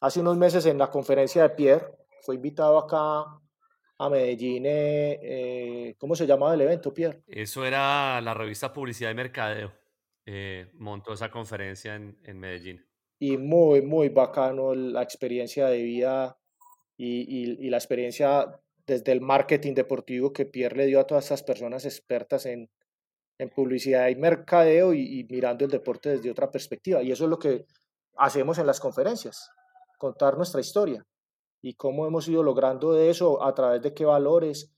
[0.00, 1.86] hace unos meses en la conferencia de Pierre.
[2.22, 3.24] Fue invitado acá
[3.98, 4.64] a Medellín.
[4.66, 7.22] eh, eh, ¿Cómo se llamaba el evento, Pierre?
[7.28, 9.70] Eso era la revista Publicidad y Mercadeo.
[10.26, 12.86] Eh, montó esa conferencia en, en Medellín.
[13.18, 16.38] y muy, muy bacano la experiencia de vida
[16.96, 21.24] y, y- y la experiencia desde el marketing deportivo que Pierre le dio a todas
[21.24, 22.70] estas personas expertas en,
[23.38, 27.02] en publicidad y mercadeo y, y mirando el deporte desde otra perspectiva.
[27.02, 27.66] Y eso es lo que
[28.16, 29.50] hacemos en las conferencias,
[29.98, 31.04] contar nuestra historia
[31.62, 34.72] y cómo hemos ido logrando de eso, a través de qué valores,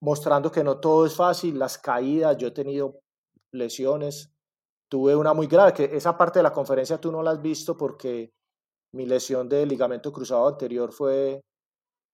[0.00, 3.00] mostrando que no todo es fácil, las caídas, yo he tenido
[3.52, 4.31] lesiones,
[4.92, 7.78] tuve una muy grave, que esa parte de la conferencia tú no la has visto
[7.78, 8.30] porque
[8.92, 11.40] mi lesión de ligamento cruzado anterior fue,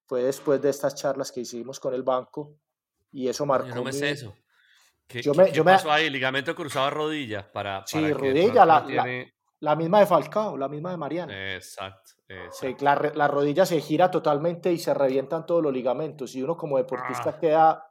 [0.06, 2.54] fue después de estas charlas que hicimos con el banco
[3.10, 4.32] y eso marcó Yo no me mi- sé eso.
[5.08, 6.08] ¿Qué, Yo qué- me- qué yo me- pasó ahí?
[6.08, 9.98] Ligamento cruzado a rodilla para, Sí, para de rodilla, la- no la- tiene- la misma
[9.98, 11.54] de Falcao, la misma de Mariana.
[11.56, 12.84] Exacto, exacto.
[12.84, 16.76] la, la rodilla se gira totalmente y se revientan todos los ligamentos y uno como
[16.78, 17.38] deportista Ah.
[17.40, 17.84] queda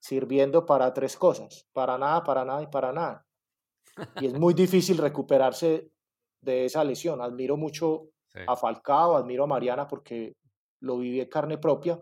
[0.00, 3.24] sirviendo para tres cosas, para nada, para nada y para nada.
[4.20, 5.90] Y es muy difícil recuperarse
[6.40, 7.20] de esa lesión.
[7.20, 8.08] Admiro mucho
[8.46, 10.36] a Falcao, admiro a Mariana porque
[10.80, 12.00] lo viví en carne propia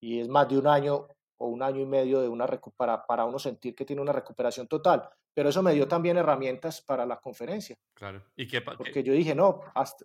[0.00, 1.08] y es más de un año
[1.38, 4.68] o un año y medio de una para, para uno sentir que tiene una recuperación
[4.68, 5.08] total.
[5.32, 7.76] Pero eso me dio también herramientas para la conferencia.
[7.94, 8.22] Claro.
[8.36, 10.04] ¿Y qué, Porque yo dije, no, hasta...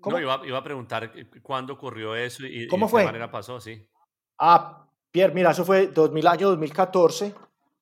[0.00, 0.16] ¿Cómo?
[0.16, 1.12] No, iba, iba, a preguntar
[1.42, 3.02] cuándo ocurrió eso y, ¿Cómo y fue?
[3.02, 3.86] qué manera pasó, sí.
[4.38, 7.34] Ah, Pierre, mira, eso fue 2000, año 2014.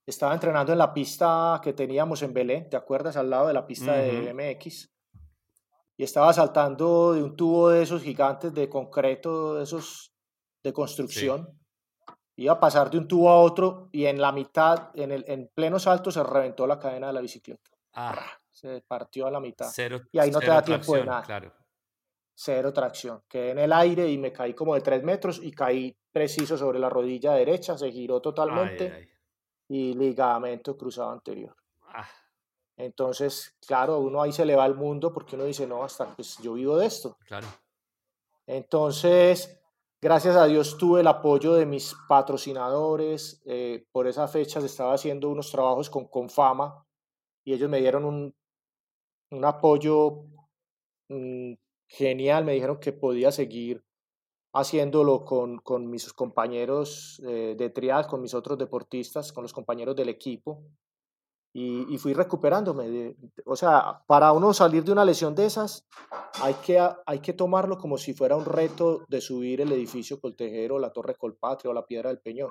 [0.09, 3.19] Estaba entrenando en la pista que teníamos en Belén, ¿te acuerdas?
[3.19, 4.91] Al lado de la pista de MX.
[5.99, 10.15] Y estaba saltando de un tubo de esos gigantes de concreto, de esos
[10.63, 11.61] de construcción.
[12.37, 15.51] Iba a pasar de un tubo a otro y en la mitad, en, el, en
[15.55, 17.71] pleno salto, se reventó la cadena de la bicicleta.
[17.93, 18.19] Ah.
[18.51, 19.69] Se partió a la mitad.
[19.71, 21.23] Cero, y ahí no te da tiempo de nada.
[21.23, 21.53] Claro.
[22.35, 23.25] Cero tracción.
[23.29, 26.79] Quedé en el aire y me caí como de tres metros y caí preciso sobre
[26.79, 29.18] la rodilla derecha, se giró totalmente
[29.69, 31.55] y ligamento cruzado anterior.
[31.87, 32.09] Ah.
[32.77, 36.39] Entonces, claro, uno ahí se le va al mundo porque uno dice, no, hasta pues
[36.39, 37.17] yo vivo de esto.
[37.27, 37.47] Claro.
[38.47, 39.61] Entonces,
[40.01, 43.43] gracias a Dios tuve el apoyo de mis patrocinadores.
[43.45, 46.87] Eh, por esa fecha se estaba haciendo unos trabajos con Confama
[47.45, 48.35] y ellos me dieron un,
[49.33, 50.25] un apoyo
[51.09, 51.55] mm,
[51.89, 52.45] genial.
[52.45, 53.85] Me dijeron que podía seguir
[54.53, 59.95] haciéndolo con, con mis compañeros eh, de trial, con mis otros deportistas, con los compañeros
[59.97, 60.63] del equipo.
[61.55, 63.17] Y, fui recuperándome.
[63.45, 65.89] o sea, para uno salir de una lesión de esas,
[66.41, 70.79] hay que, hay que tomarlo como si fuera un reto de subir el edificio Coltejero,
[70.79, 72.51] la Torre Colpatria o la Piedra del Peñón.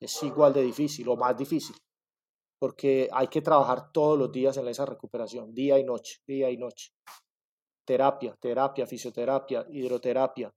[0.00, 1.76] Es igual de difícil o más difícil,
[2.58, 6.58] porque hay que trabajar todos los días en esa recuperación, día y noche, día y
[6.58, 6.92] noche.
[7.86, 10.52] Terapia, terapia, fisioterapia, hidroterapia,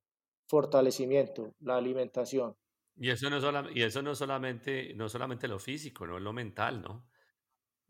[0.47, 2.55] fortalecimiento, la alimentación.
[2.95, 6.81] Y eso no, y eso no solamente, no solamente lo físico, no es lo mental,
[6.81, 7.07] ¿no?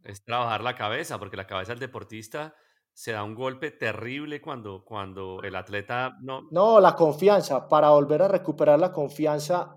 [0.03, 2.55] Es trabajar la cabeza, porque la cabeza del deportista
[2.91, 6.47] se da un golpe terrible cuando, cuando el atleta no...
[6.51, 9.75] No, la confianza, para volver a recuperar la confianza.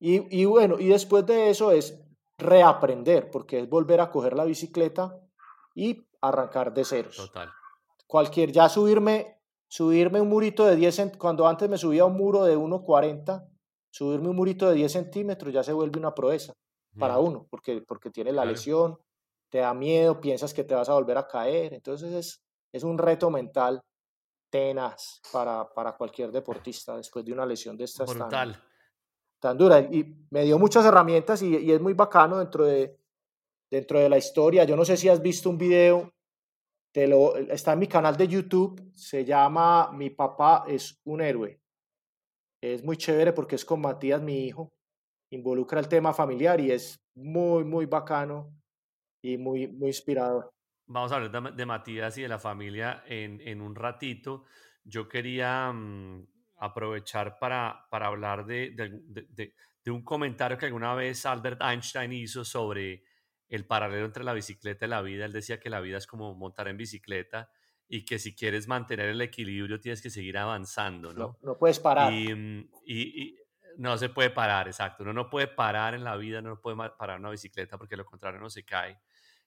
[0.00, 2.02] Y, y bueno, y después de eso es
[2.38, 5.16] reaprender, porque es volver a coger la bicicleta
[5.74, 7.16] y arrancar de ceros.
[7.16, 7.50] Total.
[8.06, 9.41] Cualquier, ya subirme,
[9.72, 13.48] subirme un murito de 10, cuando antes me subía un muro de 1,40,
[13.90, 16.52] subirme un murito de 10 centímetros ya se vuelve una proeza
[16.98, 18.98] para uno, porque, porque tiene la lesión,
[19.48, 21.72] te da miedo, piensas que te vas a volver a caer.
[21.72, 23.80] Entonces es, es un reto mental
[24.50, 28.54] tenaz para, para cualquier deportista después de una lesión de estas tan,
[29.40, 29.80] tan, dura.
[29.80, 32.94] Y me dio muchas herramientas y, y, es muy bacano dentro de,
[33.70, 34.64] dentro de la historia.
[34.64, 36.12] Yo no sé si has visto un video,
[36.92, 41.58] te lo, está en mi canal de YouTube, se llama Mi papá es un héroe.
[42.62, 44.72] Es muy chévere porque es con Matías, mi hijo.
[45.30, 48.54] Involucra el tema familiar y es muy, muy bacano
[49.22, 50.50] y muy, muy inspirador.
[50.86, 54.44] Vamos a hablar de, Matías y de la familia en, en un ratito.
[54.84, 56.26] Yo quería mm,
[56.58, 62.44] aprovechar para, para hablar de, de, de, un comentario que alguna vez Albert Einstein hizo
[62.44, 63.02] sobre
[63.52, 65.26] el paralelo entre la bicicleta y la vida.
[65.26, 67.50] Él decía que la vida es como montar en bicicleta
[67.86, 71.38] y que si quieres mantener el equilibrio tienes que seguir avanzando, ¿no?
[71.42, 72.10] No, puedes parar.
[72.14, 73.38] Y, mm, y, y,
[73.76, 75.02] no se puede parar, exacto.
[75.02, 78.40] Uno no puede parar en la vida, no puede parar una bicicleta porque lo contrario
[78.40, 78.98] no se cae.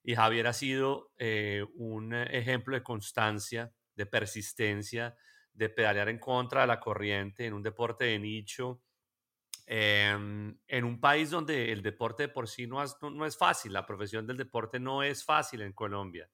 [0.04, 5.16] Y Javier ha sido eh, un ejemplo de constancia, de persistencia,
[5.52, 8.84] de pedalear en contra de la corriente en un deporte de nicho,
[9.66, 13.74] em, en un país donde el deporte de por sí no es, no es, fácil,
[13.74, 16.30] la profesión del deporte no es fácil en Colombia.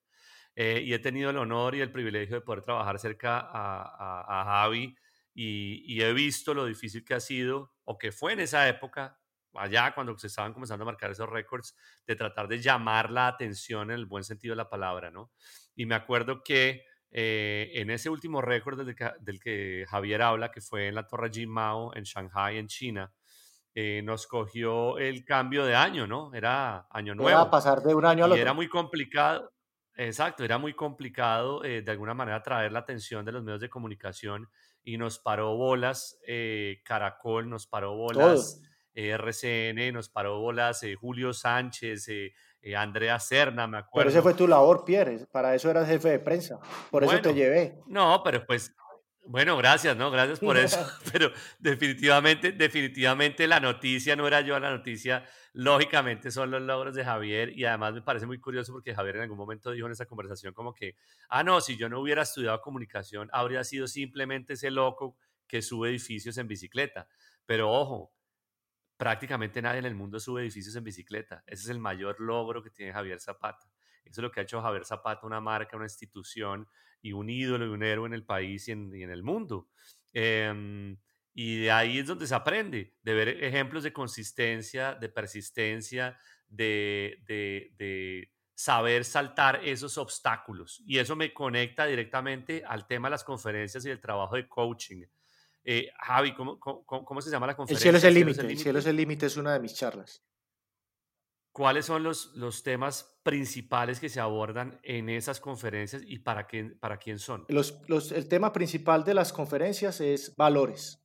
[0.55, 4.45] Eh, y he tenido el honor y el privilegio de poder trabajar cerca a, a,
[4.45, 4.97] Javi
[5.33, 9.21] y, y, he visto lo difícil que ha sido o que fue en esa época
[9.55, 13.91] allá cuando se estaban comenzando a marcar esos récords, de tratar de llamar la atención
[13.91, 15.31] en el buen sentido de la palabra, ¿no?
[15.75, 20.61] Y me acuerdo que eh, en ese último récord del del que, Javier habla, que
[20.61, 23.13] fue en la Torre Jimao en Shanghai, en China,
[23.73, 26.33] eh, nos cogió el cambio de año, ¿no?
[26.33, 27.29] Era año nuevo.
[27.29, 28.41] Era pasar de un año al otro.
[28.41, 29.51] Era muy complicado.
[29.95, 33.69] Exacto, era muy complicado eh, de alguna manera atraer la atención de los medios de
[33.69, 34.49] comunicación
[34.83, 36.17] y nos paró bolas,
[36.83, 38.61] Caracol nos paró bolas,
[38.93, 44.07] RCN, nos paró bolas eh, Julio Sánchez, eh, eh, Andrea Serna, me acuerdo.
[44.07, 47.33] Pero ese fue tu labor, Pierre, para eso eras jefe de prensa, por eso te
[47.33, 47.79] llevé.
[47.87, 48.73] No, pero pues,
[49.25, 50.11] bueno, gracias, ¿no?
[50.11, 50.77] Gracias por eso,
[51.11, 57.03] pero definitivamente, definitivamente la noticia no era yo la noticia, lógicamente son los logros de
[57.03, 60.05] Javier y además me parece muy curioso porque Javier en algún momento dijo en esa
[60.05, 60.95] conversación como que,
[61.29, 65.17] ah, no, si yo no hubiera estudiado comunicación, habría sido simplemente ese loco
[65.47, 67.07] que sube edificios en bicicleta.
[67.45, 68.13] Pero ojo,
[68.95, 71.43] prácticamente nadie en el mundo sube edificios en bicicleta.
[71.45, 73.69] Ese es el mayor logro que tiene Javier Zapata.
[74.05, 76.67] Eso es lo que ha hecho Javier Zapata, una marca, una institución
[77.01, 79.69] y un ídolo y un héroe en el país y en, el mundo.
[80.13, 80.97] Em,
[81.33, 87.19] y de ahí es donde se aprende, de ver ejemplos de consistencia, de persistencia, de,
[87.25, 90.83] de, saber saltar esos obstáculos.
[90.85, 95.03] Y eso me conecta directamente al tema de las conferencias y el trabajo de coaching.
[95.63, 97.89] Eh, Javi, ¿cómo, ¿cómo, se llama la conferencia?
[97.89, 98.41] El cielo es el límite.
[98.41, 100.23] El cielo es el límite es una de mis charlas.
[101.53, 106.77] ¿Cuáles son los, los temas principales que se abordan en esas conferencias y para quién,
[106.79, 107.45] para quién son?
[107.49, 111.01] Los, los, el tema principal de las conferencias es valores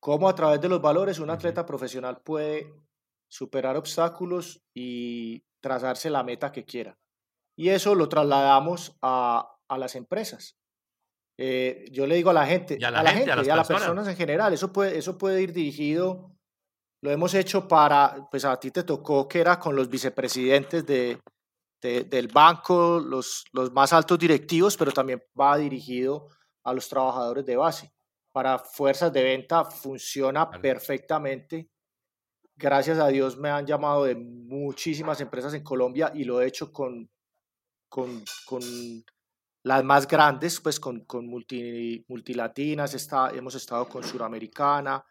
[0.00, 2.72] cómo a través de los valores un atleta profesional puede
[3.28, 6.98] superar obstáculos y trazarse la meta que quiera.
[7.56, 10.56] Y eso lo trasladamos a, a las empresas.
[11.36, 14.08] Eh, yo le digo a la gente, a la, gente, a, y a las personas
[14.08, 16.32] en general, eso puede, eso puede ir dirigido,
[17.00, 21.20] lo hemos hecho para, pues a ti te tocó que era con los vicepresidentes de,
[21.80, 26.28] del banco, los, los más altos directivos, pero también va dirigido
[26.64, 27.92] a los trabajadores de base
[28.38, 31.70] para fuerzas de venta funciona perfectamente.
[32.54, 36.72] Gracias a Dios me han llamado de muchísimas empresas en Colombia y lo he hecho
[36.72, 37.10] con,
[37.88, 38.62] con, con
[39.64, 45.04] las más grandes, pues con, con multilatinas, está, hemos estado con Suramericana,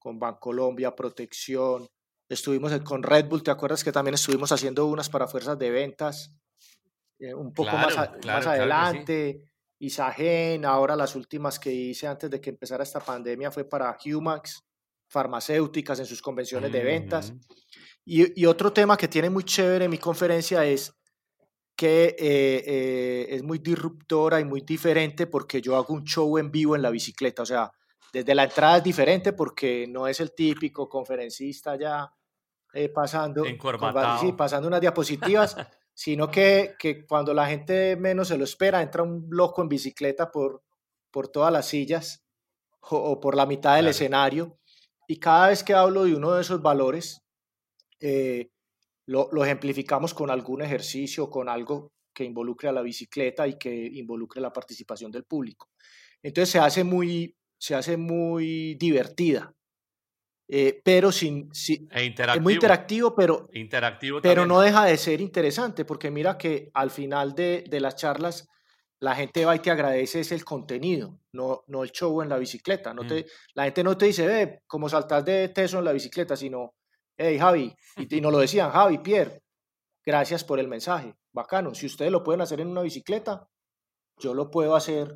[0.00, 1.86] con Bancolombia, Protección,
[2.28, 6.34] estuvimos con Red Bull, ¿te acuerdas que también estuvimos haciendo unas para fuerzas de ventas?
[7.20, 7.96] Eh, un poco más,
[8.26, 9.44] más adelante.
[9.78, 14.64] Isagen, ahora las últimas que hice antes de que empezara esta pandemia fue para Humax,
[15.08, 17.32] farmacéuticas en sus convenciones de ventas.
[18.04, 20.92] y, otro tema que tiene muy chévere en mi conferencia es
[21.80, 26.50] que eh, eh, es muy disruptora y muy diferente porque yo hago un show en
[26.50, 27.42] vivo en la bicicleta.
[27.42, 27.72] O sea,
[28.12, 32.12] desde la entrada es diferente porque no es el típico conferencista ya
[32.72, 35.56] eh, pasando, sí, pasando unas diapositivas,
[35.94, 40.30] sino que, que, cuando la gente menos se lo espera, entra un loco en bicicleta
[40.30, 40.62] por,
[41.10, 42.24] por todas las sillas
[42.80, 44.58] o, por la mitad del escenario.
[45.08, 47.24] Y cada vez que hablo de uno de esos valores,
[47.98, 48.52] eh,
[49.06, 53.74] lo, lo, ejemplificamos con algún ejercicio, con algo que involucre a la bicicleta y que
[53.74, 55.70] involucre la participación del público.
[56.22, 59.54] Entonces se hace muy, se hace muy divertida.
[60.48, 61.48] Eh, pero sin,
[61.92, 66.72] e es muy interactivo, pero, interactivo pero no deja de ser interesante, porque mira que
[66.74, 68.48] al final de, de, las charlas
[68.98, 72.36] la gente va y te agradece es el contenido, no, no el show en la
[72.36, 72.92] bicicleta.
[72.92, 73.26] No te, mm.
[73.54, 76.74] La gente no te dice, ve, como saltas de teso en la bicicleta, sino,
[77.16, 79.42] hey Javi, y, y nos lo decían, Javi, Pierre,
[80.04, 81.74] gracias por el mensaje, bacano.
[81.74, 83.46] Si ustedes lo pueden hacer en una bicicleta,
[84.18, 85.14] yo lo puedo hacer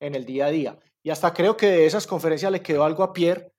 [0.00, 0.78] en el día a día.
[1.06, 3.52] Y hasta creo que de esas conferencias le quedó algo a Pierre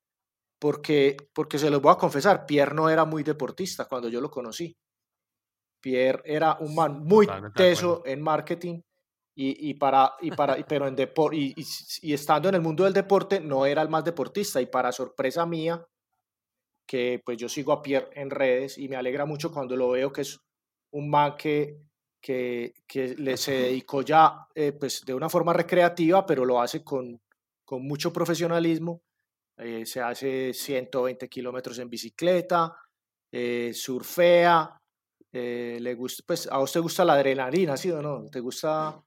[0.59, 4.29] porque, porque se los voy a confesar, Pierre no era muy deportista cuando yo lo
[4.29, 4.75] conocí.
[5.79, 7.25] Pierre era un man muy
[7.55, 8.81] teso en marketing
[9.33, 11.55] y, y para, y para, pero en depor, y,
[12.01, 15.45] y, estando en el mundo del deporte no era el más deportista y para sorpresa
[15.45, 15.87] mía,
[16.85, 20.11] que pues yo sigo a Pierre en redes y me alegra mucho cuando lo veo
[20.11, 20.37] que es
[20.91, 21.79] un man que,
[22.19, 26.83] que, que le, se dedicó ya eh, pues de una forma recreativa, pero lo hace
[26.83, 27.21] con,
[27.68, 29.03] con mucho profesionalismo
[29.57, 32.74] eh, se hace 120 kilómetros en bicicleta,
[33.30, 34.80] eh, surfea,
[35.34, 38.30] eh, le gusta, pues a usted gusta la adrenalina, ¿sí o no?
[38.30, 39.03] ¿Te gusta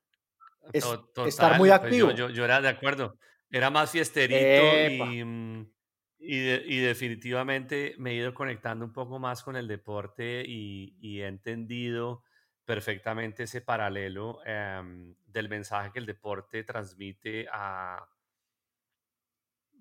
[0.72, 2.10] estar muy pues, activo?
[2.10, 3.16] yo, yo, era de acuerdo,
[3.50, 5.72] era más fiesterito y, mm,
[6.18, 11.28] y, definitivamente me he ido conectando un poco más con el deporte y, y he
[11.28, 12.24] entendido
[12.66, 18.06] perfectamente ese paralelo em, del mensaje que el deporte transmite a,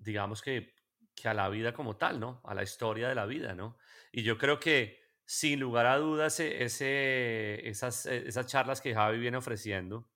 [0.00, 0.74] digamos que,
[1.14, 2.40] que a la vida como tal, ¿no?
[2.44, 3.78] A la historia de la vida, ¿no?
[4.12, 8.94] Y yo creo que sin lugar a dudas e, ese, esas, e, esas charlas que
[8.94, 10.10] Javi viene ofreciendo,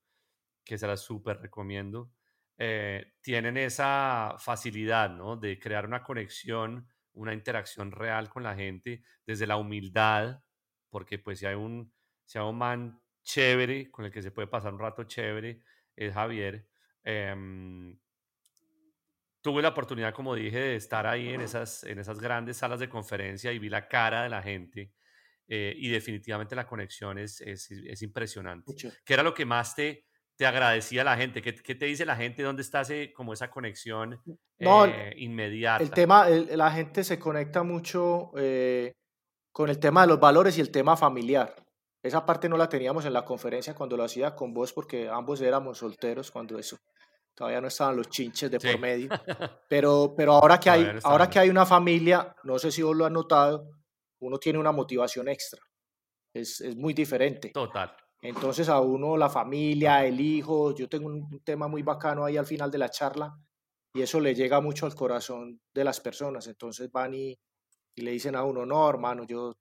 [0.64, 2.12] que se las súper recomiendo,
[2.58, 5.36] eh, tienen esa facilidad, ¿no?
[5.36, 10.42] De crear una conexión, una interacción real con la gente desde la humildad,
[10.90, 11.92] porque pues si hay un,
[12.24, 15.62] si hay un man chévere con el que se puede pasar un rato chévere,
[15.96, 16.68] es Javier.
[17.04, 17.98] Em,
[19.44, 22.88] tuve la oportunidad, como dije, de estar ahí en esas, en esas grandes salas de
[22.88, 24.90] conferencia y vi la cara de la gente
[25.46, 28.74] eh, y definitivamente la conexión es, es, es impresionante.
[29.04, 31.42] ¿Qué era lo que más te, te agradecía la gente?
[31.42, 32.42] ¿Qué, ¿Qué, te dice la gente?
[32.42, 34.18] ¿Dónde está ese, como esa conexión
[34.60, 35.84] no, eh, inmediata?
[35.84, 38.94] El tema, la gente se conecta mucho eh,
[39.52, 41.54] con el tema de los valores y el tema familiar.
[42.02, 45.42] Esa parte no la teníamos en la conferencia cuando lo hacía con vos porque ambos
[45.42, 46.78] éramos solteros cuando eso
[47.34, 49.08] todavía no estaban los chinches de por medio,
[49.68, 53.04] pero, pero ahora, que hay, ahora que hay una familia, no sé si vos lo
[53.04, 53.70] has notado,
[54.20, 55.60] uno tiene una motivación extra,
[56.32, 57.50] es, es muy diferente.
[57.50, 57.94] Total.
[58.24, 62.46] Entonces a uno, la familia, el hijo, yo tengo un tema muy bacano ahí al
[62.46, 63.38] final de la charla
[63.92, 66.46] y eso le llega mucho al corazón de las personas.
[66.46, 67.38] Entonces van y,
[67.94, 69.52] y le dicen a uno, no, hermano, yo,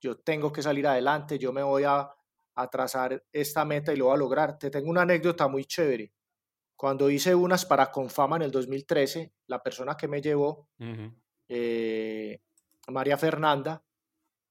[0.00, 2.08] yo tengo que salir adelante, yo me voy a,
[2.54, 4.58] a trazar esta meta y lo voy a lograr.
[4.58, 6.12] Te tengo una anécdota muy chévere.
[6.76, 10.68] Cuando hice unas para Confama en el 2013, la persona que me llevó,
[11.48, 12.40] eh,
[12.88, 13.82] María Fernanda,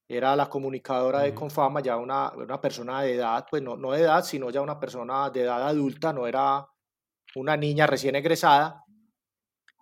[0.08, 4.02] era la comunicadora de Confama, ya una, una, persona de edad, pues no, no de
[4.02, 6.66] edad, sino ya una persona de edad adulta, no era
[7.36, 8.84] una niña recién egresada.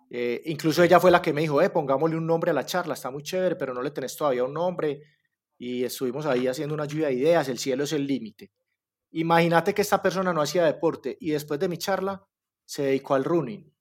[0.09, 2.93] Eh, incluso ella fue la que me dijo, eh, pongámosle un nombre a la charla,
[2.93, 5.01] está muy chévere, pero no le tenés todavía un nombre.
[5.57, 8.51] Y estuvimos ahí haciendo una lluvia de ideas, el cielo es el límite.
[9.11, 12.25] Imagínate que esta persona no hacía deporte y después de mi charla
[12.65, 13.73] se dedicó al running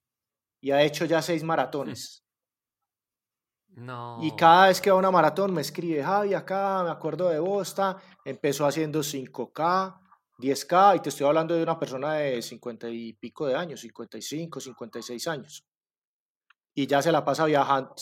[0.61, 2.25] y ha hecho ya seis maratones.
[3.75, 4.19] No.
[4.23, 7.39] Y cada vez que va a una maratón me escribe, Javi, acá me acuerdo de
[7.39, 7.97] vos, está.
[8.25, 9.99] empezó haciendo 5K,
[10.39, 14.61] 10K, y te estoy hablando de una persona de 50 y pico de años, 55,
[14.61, 15.65] 56 años.
[16.75, 17.95] Y ya se la pasa viajando,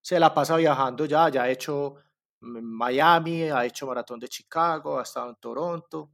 [0.00, 1.96] se la pasa viajando ya, ya ha hecho
[2.40, 6.10] Miami, ha hecho maratón de Chicago, ha estado en Toronto,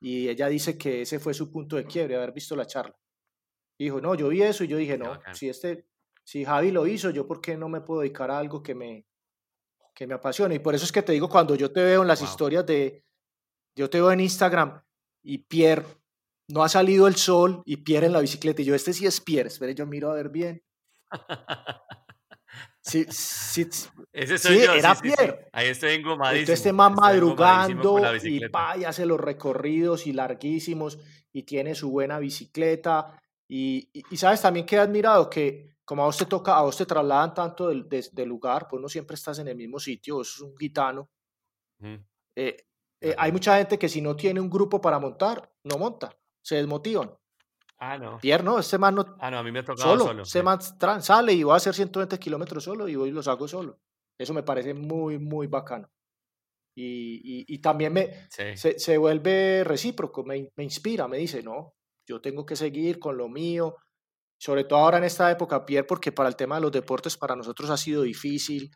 [0.00, 2.96] y ella dice que ese fue su punto de quiebre, haber visto la charla.
[3.78, 5.86] Dijo, no, yo vi eso y yo dije, no, si este,
[6.22, 9.06] si Javi lo hizo, yo por qué no me puedo dedicar a algo que me,
[9.94, 10.54] que me apasione.
[10.54, 13.04] Y por eso es que te digo, cuando yo te veo en las historias de,
[13.76, 14.82] yo te veo en Instagram
[15.22, 15.84] y Pierre,
[16.48, 18.62] no ha salido el sol y Pierre en la bicicleta.
[18.62, 20.62] Y yo, este sí es Pierre, espere, yo miro a ver bien.
[22.80, 23.66] Sí, sí,
[24.12, 25.48] Ese soy yo, era Pierre.
[25.52, 26.40] Ahí estoy engomadísimo.
[26.40, 30.98] Entonces este más madrugando y va y hace los recorridos y larguísimos
[31.32, 33.20] y tiene su buena bicicleta.
[33.56, 36.76] Y, y, sabes también que he admirado que como a vos te toca, a vos
[36.76, 40.28] te trasladan tanto del, del lugar, pues no siempre estás en el mismo sitio, vos
[40.28, 41.08] sos un gitano.
[42.34, 42.66] Eh,
[43.00, 46.56] eh, hay mucha gente que si no tiene un grupo para montar, no monta, se
[46.56, 47.16] desmotivan.
[47.78, 48.18] Ah, no.
[48.18, 49.16] Pierre, no, este man no.
[49.20, 50.22] Ah, no, a mí me ha tocado solo.
[50.22, 50.60] Este man
[51.00, 53.78] sale y va a hacer 120 kilómetros solo y voy y los hago solo.
[54.18, 55.88] Eso me parece muy, muy bacano.
[56.76, 61.76] Y, y, y también me, se, se, vuelve recíproco, me, me, inspira, me dice, no,
[62.06, 63.76] yo tengo que seguir con lo mío.
[64.38, 67.36] Sobre todo ahora en esta época, Pierre, porque para el tema de los deportes para
[67.36, 68.70] nosotros ha sido difícil.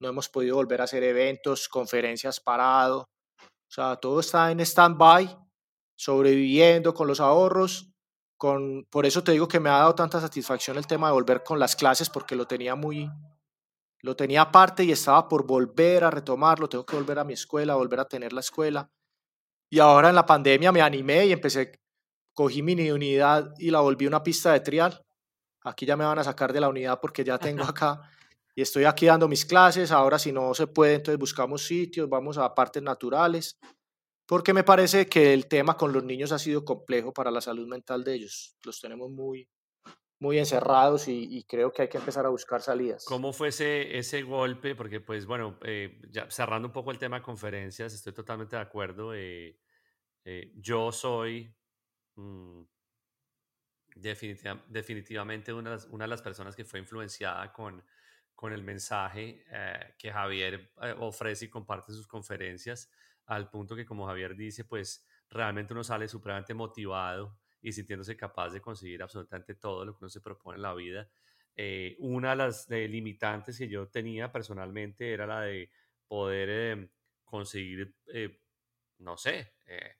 [0.00, 3.08] No hemos podido volver a hacer eventos, conferencias parado.
[3.40, 5.36] O sea, todo está en stand-by,
[5.96, 7.92] sobreviviendo con los ahorros
[8.90, 11.60] por eso te digo que me ha dado tanta satisfacción el tema de volver con
[11.60, 13.08] las clases porque lo tenía muy,
[14.00, 17.76] lo tenía aparte y estaba por volver a retomarlo, tengo que volver a mi escuela,
[17.76, 18.90] volver a tener la escuela.
[19.70, 21.81] Y ahora en la pandemia me animé y empecé,
[22.34, 25.04] cogí mi unidad y la volví una pista de trial.
[25.64, 28.00] Aquí ya me van a sacar de la unidad porque ya tengo acá
[28.54, 29.90] y estoy aquí dando mis clases.
[29.90, 33.58] Ahora si no se puede, entonces buscamos sitios, vamos a partes naturales
[34.32, 37.68] porque me parece que el tema con los niños ha sido complejo para la salud
[37.68, 38.56] mental de ellos.
[38.64, 39.46] Los tenemos muy,
[40.20, 43.04] muy encerrados y, creo que hay que empezar a buscar salidas.
[43.04, 44.74] ¿Cómo fue ese, ese golpe?
[44.74, 48.62] Porque, pues, bueno, eh, ya cerrando un poco el tema de conferencias, estoy totalmente de
[48.62, 49.12] acuerdo.
[49.12, 49.58] Eh,
[50.24, 51.54] eh, yo soy
[52.16, 52.62] mm,
[53.94, 57.84] definitivamente una, de las personas que fue influenciada con,
[58.50, 59.44] el mensaje
[59.96, 62.90] que Javier ofrece y comparte en sus conferencias
[63.26, 68.50] al punto que, como Javier dice, pues realmente uno sale supremamente motivado y sintiéndose capaz
[68.50, 71.08] de conseguir absolutamente todo lo que uno se propone en la vida.
[71.54, 75.70] Eh, una de las limitantes que yo tenía personalmente era la de
[76.08, 76.90] poder em,
[77.24, 78.40] conseguir, eh,
[78.98, 79.96] no sé, eh,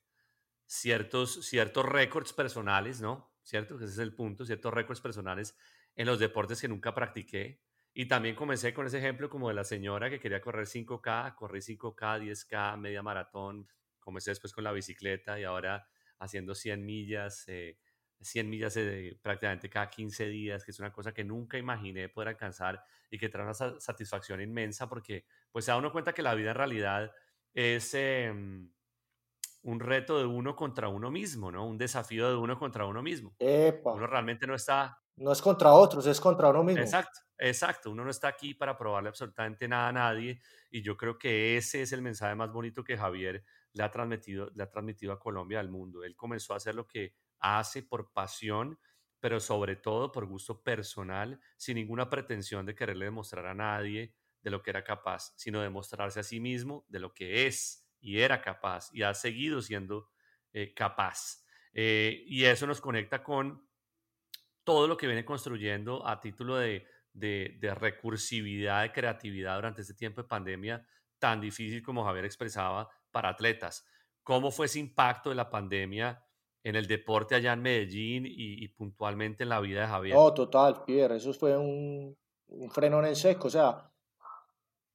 [0.72, 3.30] ciertos, ciertos récords personales, ¿no?
[3.42, 3.76] ¿Cierto?
[3.76, 5.54] Ese es el punto, ciertos récords personales
[5.94, 7.60] en los deportes que nunca practiqué.
[7.92, 11.60] Y también comencé con ese ejemplo como de la señora que quería correr 5K, corrí
[11.60, 13.68] 5K, 10K, media maratón,
[14.00, 15.86] comencé después con la bicicleta y ahora
[16.18, 17.46] haciendo 100 millas,
[18.22, 18.78] 100 millas
[19.20, 23.28] prácticamente cada 15 días, que es una cosa que nunca imaginé poder alcanzar y que
[23.28, 27.12] trae una satisfacción inmensa porque pues se da uno cuenta que la vida en realidad
[27.52, 28.72] es em,
[29.62, 31.66] un reto de uno contra uno mismo, ¿no?
[31.66, 33.36] Un desafío de uno contra uno mismo.
[33.92, 36.82] Uno realmente no está no es contra otros, es contra uno mismo.
[36.82, 37.90] Exacto, exacto.
[37.90, 40.40] Uno no está aquí para probarle absolutamente nada a nadie
[40.70, 44.50] y yo creo que ese es el mensaje más bonito que Javier le ha transmitido,
[44.54, 46.02] le ha transmitido a Colombia, al mundo.
[46.04, 48.78] Él comenzó a hacer lo que hace por pasión,
[49.20, 54.50] pero sobre todo por gusto personal, sin ninguna pretensión de quererle demostrar a nadie de
[54.50, 58.42] lo que era capaz, sino demostrarse a sí mismo de lo que es y era
[58.42, 60.11] capaz y ha seguido siendo
[60.53, 61.44] eh, capaz.
[61.72, 63.66] Eh, y eso nos conecta con
[64.64, 70.22] todo lo que viene construyendo a título de, de, recursividad, de creatividad durante este tiempo
[70.22, 70.86] de pandemia
[71.18, 73.86] tan difícil como Javier expresaba para atletas.
[74.22, 76.24] ¿cómo fue ese impacto de la pandemia
[76.64, 80.14] en el deporte allá en Medellín y, puntualmente en la vida de Javier?
[80.14, 83.91] No, total, Pierre, eso fue un, un frenón en seco, o sea,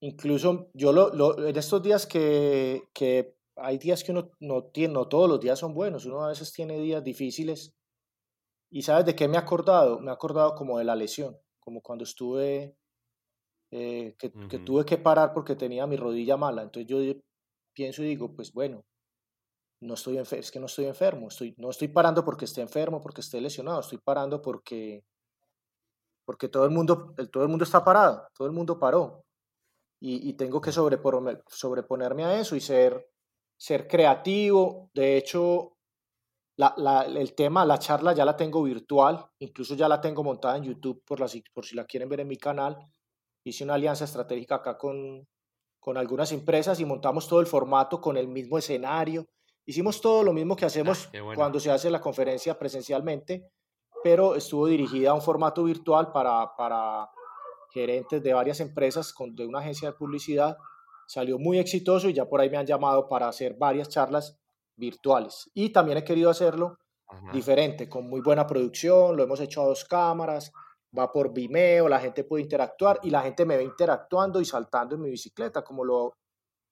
[0.01, 5.07] incluso yo lo, en estos días que, que hay días que uno no tiene, no
[5.07, 7.73] todos los días son buenos, uno a veces tiene días difíciles.
[8.69, 9.99] ¿Y sabes de qué me he acordado?
[9.99, 12.75] Me he acordado como de la lesión, como cuando estuve,
[13.71, 16.63] eh, que, que, tuve que parar porque tenía mi rodilla mala.
[16.63, 16.99] Entonces yo
[17.73, 18.85] pienso y digo, pues bueno,
[19.81, 23.21] no estoy es que no estoy enfermo, estoy, no estoy parando porque esté enfermo, porque
[23.21, 25.03] esté lesionado, estoy parando porque,
[26.25, 29.23] porque todo, el mundo, todo el mundo está parado, todo el mundo paró.
[29.99, 33.07] Y, y tengo que sobreponerme, sobreponerme a eso y ser
[33.57, 34.89] ser creativo.
[34.93, 35.77] De hecho,
[36.55, 40.63] la, el tema, la charla ya la tengo virtual, incluso ya la tengo montada en
[40.63, 42.77] YouTube por, la, por si la quieren ver en mi canal.
[43.43, 45.27] Hice una alianza estratégica acá con,
[45.79, 49.25] con algunas empresas y montamos todo el formato con el mismo escenario.
[49.65, 53.51] Hicimos todo lo mismo que ah, hacemos cuando se hace la conferencia presencialmente,
[54.03, 57.09] pero estuvo dirigida a un formato virtual para, para
[57.77, 60.57] gerentes de varias empresas con, de una agencia de publicidad
[61.07, 64.37] salió muy exitoso y ya por ahí me han llamado para hacer varias charlas
[64.75, 65.49] virtuales.
[65.53, 66.77] Y también he querido hacerlo
[67.31, 70.51] diferente, con muy buena producción, lo hemos hecho a dos cámaras,
[70.97, 74.95] va por Vimeo, la gente puede interactuar y la gente me ve interactuando y saltando
[74.95, 76.17] en mi bicicleta, como, lo,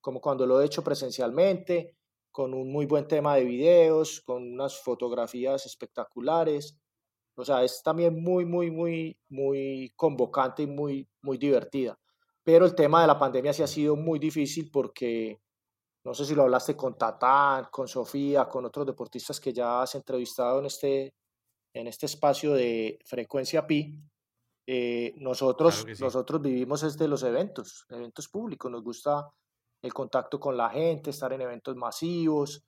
[0.01, 1.95] como cuando lo he hecho presencialmente,
[2.31, 6.77] con un muy buen tema de videos, con unas fotografías espectaculares.
[7.35, 11.99] O sea, es también muy, muy, muy, muy convocante y muy, muy divertida.
[12.43, 15.41] Pero el tema de la pandemia sí ha sido muy difícil porque,
[16.03, 19.95] no sé si lo hablaste con Tatán, con Sofía, con otros deportistas que ya has
[19.95, 21.15] entrevistado en este,
[21.73, 23.99] en este espacio de frecuencia pi.
[24.67, 28.71] Eh, nosotros, nosotros vivimos desde los eventos, eventos públicos.
[28.71, 29.29] Nos gusta
[29.81, 32.63] el contacto con la gente, estar en eventos masivos,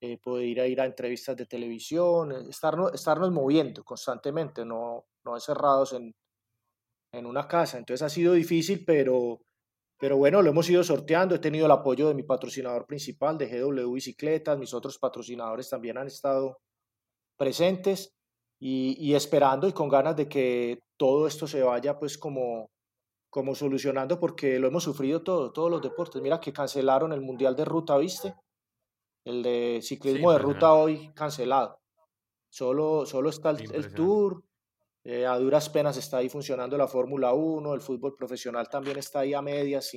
[0.00, 6.14] eh, poder ir a entrevistas de televisión, estarnos, estarnos moviendo constantemente, no, no encerrados en,
[7.12, 7.78] en una casa.
[7.78, 9.40] Entonces ha sido difícil, pero,
[9.98, 11.34] pero bueno, lo hemos ido sorteando.
[11.34, 14.58] He tenido el apoyo de mi patrocinador principal, de GW Bicicletas.
[14.58, 16.58] Mis otros patrocinadores también han estado
[17.36, 18.12] presentes
[18.60, 22.70] y, esperando y con ganas de que todo esto se vaya pues como,
[23.30, 26.20] como solucionando porque lo hemos sufrido todo, todos los deportes.
[26.22, 28.34] Mira que cancelaron el Mundial de Ruta, ¿viste?
[29.24, 31.80] El de ciclismo de ruta hoy cancelado.
[32.48, 34.42] Solo, solo está el Tour,
[35.02, 39.20] eh, a duras penas está ahí funcionando la Fórmula 1, el fútbol profesional también está
[39.20, 39.92] ahí a medias.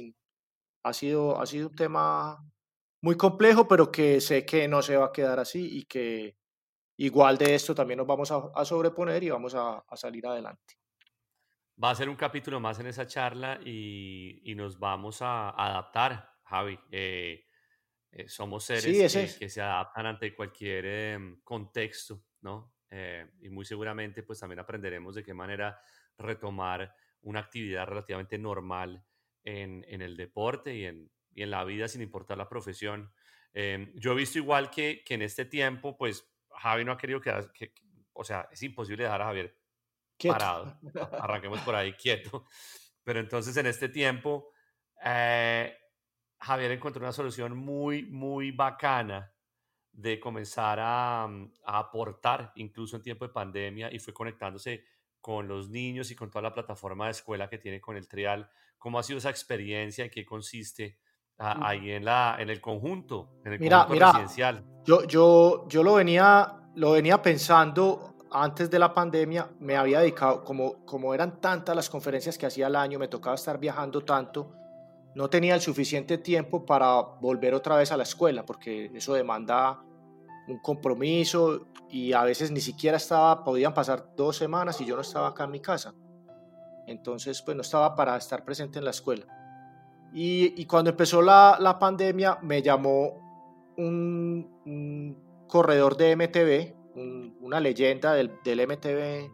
[0.84, 2.38] ha, sido, ha sido un tema
[3.02, 6.38] muy complejo, pero que sé que no se va a quedar así y que
[6.98, 10.76] igual de esto también nos vamos a, sobreponer y vamos a, salir adelante.
[11.84, 16.80] Va a ser un capítulo más en esa charla y, nos vamos a adaptar, Javi.
[16.92, 17.44] Eh,
[18.16, 22.76] eh, somos seres que, se adaptan ante cualquier em, contexto, ¿no?
[22.90, 25.82] Eh, y muy seguramente pues también aprenderemos de qué manera
[26.16, 29.04] retomar una actividad relativamente normal
[29.44, 33.12] en, en el deporte y en, y en, la vida sin importar la profesión.
[33.52, 37.20] Eh, yo he visto igual que, que, en este tiempo pues Javi no ha querido
[37.20, 37.74] quedar, que,
[38.14, 39.58] o sea, es imposible dejar a Javier
[40.24, 40.80] parado,
[41.20, 42.46] arranquemos por ahí quieto,
[43.04, 44.52] pero entonces en este tiempo
[45.04, 45.76] eh,
[46.44, 49.32] Javier encontró una solución muy, muy bacana
[49.94, 50.78] de comenzar
[51.30, 54.84] mm, a, aportar, incluso en tiempo de pandemia, y fue conectándose
[55.22, 58.50] con los niños y con toda la plataforma de escuela que tiene con el trial.
[58.78, 60.04] ¿Cómo ha sido esa experiencia?
[60.04, 61.00] ¿En qué consiste
[61.38, 61.64] mm.
[61.64, 64.66] ahí en, la, en el conjunto, en el mira, mira, residencial?
[64.84, 70.44] Yo, yo, yo lo, venía, lo venía pensando antes de la pandemia, me había dedicado,
[70.44, 74.52] como, como eran tantas las conferencias que hacía al año, me tocaba estar viajando tanto,
[75.16, 79.84] no tenía el suficiente tiempo para volver otra vez a la escuela, porque eso demanda
[80.48, 85.02] un compromiso y a veces ni siquiera estaba, podían pasar dos semanas y yo no
[85.02, 85.94] estaba acá en mi casa.
[86.88, 89.26] Entonces, pues no estaba para estar presente en la escuela.
[90.16, 98.32] Y, cuando empezó la, la, pandemia, me llamó un, corredor de MTV, una leyenda del,
[98.44, 99.32] del MTV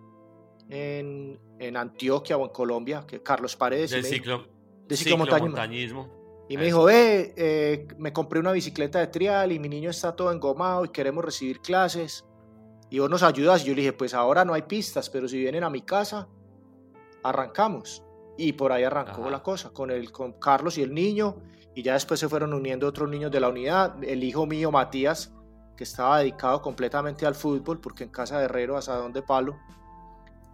[0.70, 3.92] en, en, Antioquia o en Colombia, que Carlos Paredes.
[3.92, 4.48] Del ciclo,
[4.90, 6.20] de ciclomontañismo.
[6.50, 10.16] Y me dijo, ve, eh, me compré una bicicleta de trial y mi niño está
[10.16, 12.26] todo engomado y queremos recibir clases.
[12.90, 13.62] Y vos nos ayudas.
[13.62, 16.28] Y yo le dije, pues ahora no hay pistas, pero si vienen a mi casa,
[17.24, 18.04] arrancamos.
[18.36, 21.38] Y por ahí arrancó la cosa, con, el, con Carlos y el niño.
[21.76, 24.04] Y ya después se fueron uniendo otros niños de la unidad.
[24.04, 25.32] El hijo mío, Matías,
[25.78, 29.56] que estaba dedicado completamente al fútbol, porque en casa de Herrero, asadón de palo.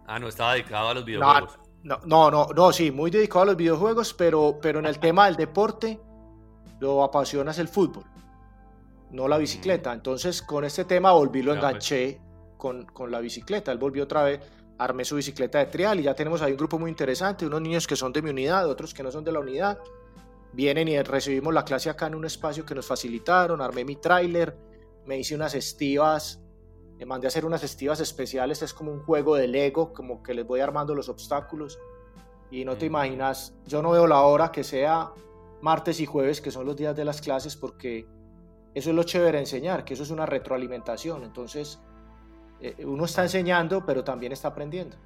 [0.06, 1.56] Ah, no estaba dedicado a los videojuegos.
[1.56, 1.65] No,
[2.04, 5.36] no, no, no, sí, muy dedicado a los videojuegos, pero, pero en el tema del
[5.36, 6.00] deporte
[6.80, 8.04] lo apasiona es el fútbol.
[9.12, 9.92] no la bicicleta.
[9.92, 11.58] Entonces con este tema volví, lo pues.
[11.58, 12.20] enganché
[12.56, 13.70] con, con la bicicleta.
[13.70, 14.40] Él volvió otra vez,
[14.78, 17.86] armé su bicicleta de trial y ya tenemos ahí un grupo muy interesante, unos niños
[17.86, 19.78] que son de mi unidad, otros que no son de la unidad.
[20.52, 24.56] Vienen y recibimos la clase acá en un espacio que nos facilitaron, armé mi tráiler,
[25.04, 26.40] me hice unas estivas,
[26.98, 30.32] me mandé a hacer unas estivas especiales, es como un juego de Lego, como que
[30.34, 31.78] les voy armando los obstáculos.
[32.50, 35.12] Y no te imaginas, yo no veo la hora que sea
[35.60, 38.06] martes y jueves, que son los días de las clases, porque
[38.74, 41.24] eso es lo chévere de enseñar, que eso es una retroalimentación.
[41.24, 41.80] Entonces,
[42.60, 44.96] eh, uno está enseñando, pero también está aprendiendo.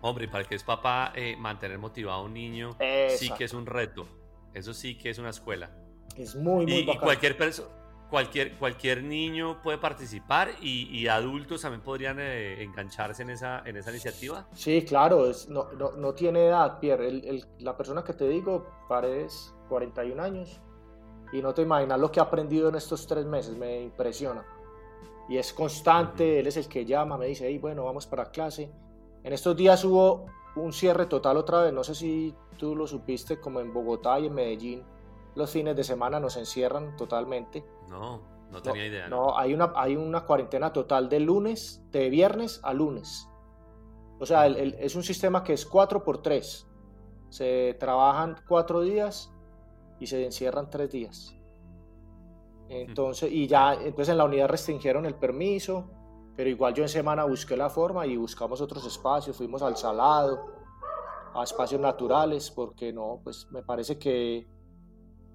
[0.00, 2.76] Hombre, para el que es papá, eh, mantener motivado a un niño
[3.16, 4.08] sí que es un reto.
[4.52, 5.70] Eso sí que es una escuela.
[6.16, 7.81] Es muy, muy y, y cualquier persona
[8.12, 13.90] cualquier, cualquier niño puede participar y, adultos también podrían eh, engancharse en esa, en esa
[13.90, 14.46] iniciativa.
[14.52, 17.08] Sí, claro, es, no, no, no tiene edad, Pierre.
[17.08, 20.60] El, la persona que te digo, Paredes, 41 años,
[21.32, 24.44] y no te imaginas lo que ha aprendido en estos tres meses, me impresiona.
[25.30, 28.70] Y es constante, él es el que llama, me dice, hey, bueno, vamos para clase.
[29.24, 33.40] En estos días hubo un cierre total otra vez, no sé si tú lo supiste,
[33.40, 34.82] como en Bogotá y en Medellín,
[35.34, 37.64] los fines de semana nos encierran totalmente.
[37.88, 38.20] No,
[38.50, 39.08] no tenía idea.
[39.08, 43.28] No, hay, una, hay una cuarentena total de lunes, de viernes a lunes.
[44.18, 46.68] O sea, es un sistema que es 4 por 3.
[47.30, 49.32] Se trabajan cuatro días
[49.98, 51.34] y se encierran tres días.
[52.68, 55.90] Entonces, y ya, entonces en la unidad restringieron el permiso,
[56.36, 60.46] pero igual yo en semana busqué la forma y buscamos otros espacios, fuimos al salado,
[61.34, 64.46] a espacios naturales, porque no, pues me parece que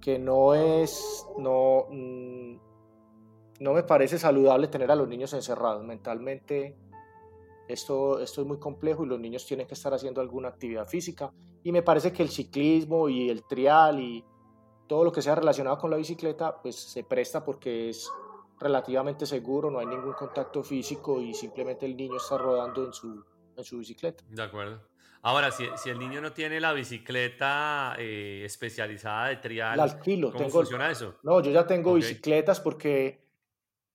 [0.01, 2.57] que no es, no, mm,
[3.59, 5.83] no me parece saludable tener a los niños encerrados.
[5.83, 6.77] Mentalmente
[7.67, 11.31] esto, esto es muy complejo y los niños tienen que estar haciendo alguna actividad física.
[11.63, 14.23] Y me parece que el ciclismo y el trial y
[14.87, 18.09] todo lo que sea relacionado con la bicicleta, pues se presta porque es
[18.59, 23.23] relativamente seguro, no hay ningún contacto físico y simplemente el niño está rodando en su,
[23.55, 24.23] en su bicicleta.
[24.29, 24.81] De acuerdo.
[25.23, 29.99] Ahora, si, si, el niño no tiene la bicicleta eh, especializada de trial,
[30.31, 31.15] ¿cómo funciona eso?
[31.23, 33.25] No, yo ya tengo bicicletas porque,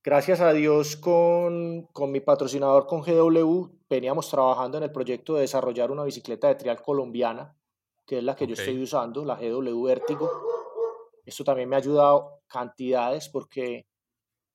[0.02, 5.42] gracias a Dios, con, con, mi patrocinador, con GW, veníamos trabajando en el proyecto de
[5.42, 7.56] desarrollar una bicicleta de trial colombiana,
[8.06, 10.30] que es la que yo estoy usando, la GW Vertigo.
[11.24, 13.86] Esto también me ha ayudado cantidades porque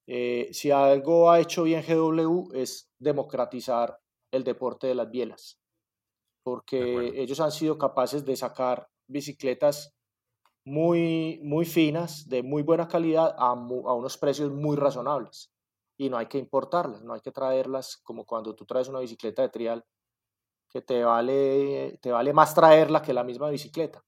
[0.06, 3.98] eh, si algo ha hecho bien GW es democratizar
[4.32, 5.58] el deporte de las bielas
[6.48, 9.94] porque ellos han sido capaces de sacar bicicletas
[10.64, 15.52] muy, muy finas, de muy buena calidad, a, a, unos precios muy razonables.
[16.00, 19.42] Y no hay que importarlas, no hay que traerlas como cuando tú traes una bicicleta
[19.42, 19.84] de trial,
[20.70, 24.02] que te vale, te vale más traerla que la misma bicicleta.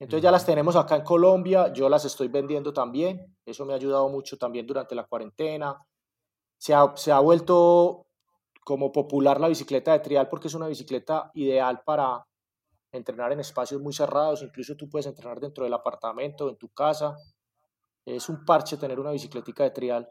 [0.00, 3.76] Entonces ya las tenemos acá en Colombia, yo las estoy vendiendo también, eso me ha
[3.76, 5.80] ayudado mucho también durante la cuarentena.
[6.58, 8.06] Se ha, se ha vuelto
[8.66, 12.26] como popular la bicicleta de trial porque es una bicicleta ideal para
[12.90, 17.16] entrenar en espacios muy cerrados, incluso tú puedes entrenar dentro del apartamento, en tu casa.
[18.04, 20.08] Es un parche tener una bicicletica de trial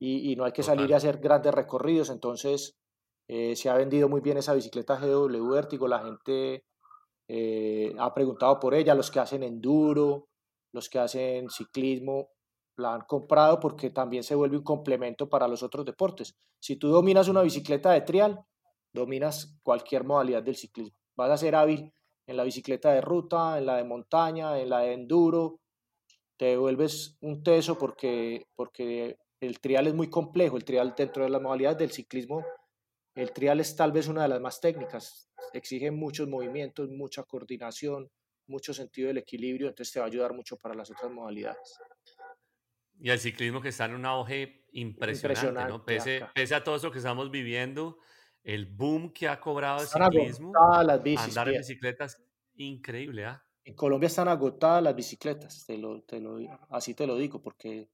[0.00, 2.74] y, no hay que salir a hacer grandes recorridos, entonces
[3.28, 6.64] eh, se ha vendido muy bien esa bicicleta GW Vertigo, la gente
[7.28, 10.28] eh, ha preguntado por ella, los que hacen enduro,
[10.72, 12.30] los que hacen ciclismo,
[12.76, 16.36] la han comprado porque también se vuelve un complemento para los otros deportes.
[16.60, 18.44] Si tú dominas una bicicleta de trial,
[18.92, 20.96] dominas cualquier modalidad del ciclismo.
[21.16, 21.92] Vas a ser hábil
[22.26, 25.60] en la bicicleta de ruta, en la de montaña, en la de enduro.
[26.36, 30.56] Te vuelves un teso porque, porque el trial es muy complejo.
[30.56, 32.44] El trial dentro de las modalidades del ciclismo,
[33.14, 35.28] el trial es tal vez una de las más técnicas.
[35.52, 38.10] Exige muchos movimientos, mucha coordinación,
[38.46, 41.78] mucho sentido del equilibrio, entonces te va a ayudar mucho para las otras modalidades.
[42.98, 45.84] Y el ciclismo que está en un auge impresionante, ¿no?
[45.84, 47.98] Pese, pese, a todo eso que estamos viviendo,
[48.42, 50.52] el boom que ha cobrado el ciclismo,
[50.84, 52.22] las bicis, andar en bicicletas,
[52.54, 53.44] increíble, ¿ah?
[53.66, 56.36] En Colombia están agotadas las bicicletas, te lo, te lo,
[56.68, 57.88] así te lo digo, porque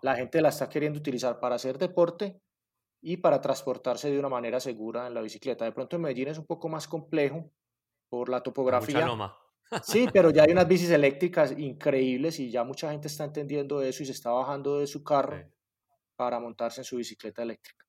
[0.00, 2.40] la gente la está queriendo utilizar para hacer deporte
[3.02, 5.66] y para transportarse de una manera segura en la bicicleta.
[5.66, 7.50] De pronto en Medellín es un poco más complejo
[8.08, 9.06] por la topografía.
[9.82, 14.02] Sí, pero ya hay unas bicis eléctricas increíbles y ya mucha gente está entendiendo eso
[14.02, 15.42] y se está bajando de su carro
[16.16, 17.84] para montarse en su bicicleta eléctrica.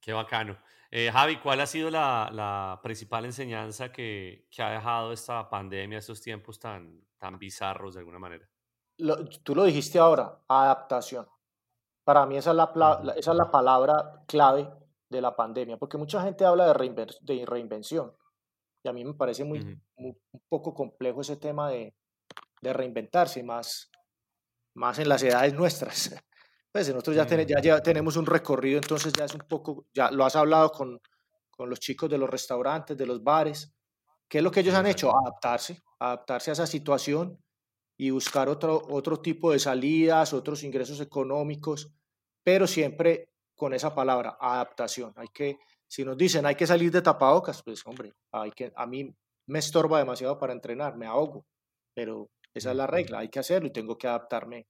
[0.00, 0.58] Qué bacano.
[0.90, 6.58] Eh, Javi, ¿cuál ha sido la, principal enseñanza que, ha dejado esta pandemia, estos tiempos
[6.58, 8.48] tan, tan bizarros de alguna manera?
[9.44, 11.26] tú lo dijiste ahora, adaptación.
[12.02, 14.68] Para mí esa es la, esa es la palabra clave
[15.08, 18.12] de la pandemia, porque mucha gente habla de, de reinvención
[18.88, 19.60] y a mí me parece muy,
[19.96, 20.16] un
[20.48, 21.94] poco complejo ese tema de,
[22.62, 23.90] de, reinventarse, más,
[24.74, 26.14] más en las edades nuestras.
[26.70, 30.26] Pues nosotros ya, ya, ya, tenemos un recorrido, entonces ya es un poco, ya lo
[30.26, 31.00] has hablado con,
[31.50, 33.72] con los chicos de los restaurantes, de los bares.
[34.28, 35.10] ¿Qué es lo que ellos han hecho?
[35.18, 37.42] Adaptarse, adaptarse a esa situación
[37.96, 41.90] y buscar otro, otro tipo de salidas, otros ingresos económicos,
[42.44, 45.12] pero siempre con esa palabra, adaptación.
[45.16, 45.58] Hay que,
[45.88, 49.14] si nos dicen hay que salir de tapabocas, pues hombre, hay que, a mí
[49.46, 51.46] me estorba demasiado para entrenar, me ahogo,
[51.94, 54.66] pero esa es la regla, hay que hacerlo y tengo que adaptarme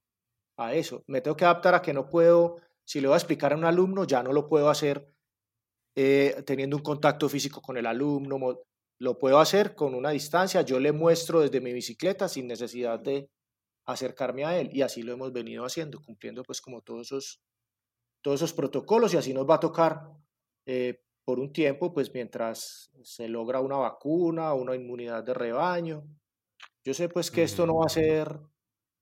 [0.57, 1.05] a eso.
[1.07, 3.64] Me tengo que adaptar a que no puedo, si le voy a explicar a un
[3.64, 5.12] alumno, ya no lo puedo hacer
[5.97, 8.39] eh, teniendo un contacto físico con el alumno,
[9.01, 13.31] lo puedo hacer con una distancia, yo le muestro desde mi bicicleta sin necesidad de
[13.87, 17.41] acercarme a él y así lo hemos venido haciendo, cumpliendo pues como todos esos,
[18.23, 20.11] todos esos protocolos y así nos va a tocar
[20.66, 26.03] eh, por un tiempo, pues mientras se logra una vacuna, una inmunidad de rebaño.
[26.83, 28.41] Yo sé pues que esto no va a ser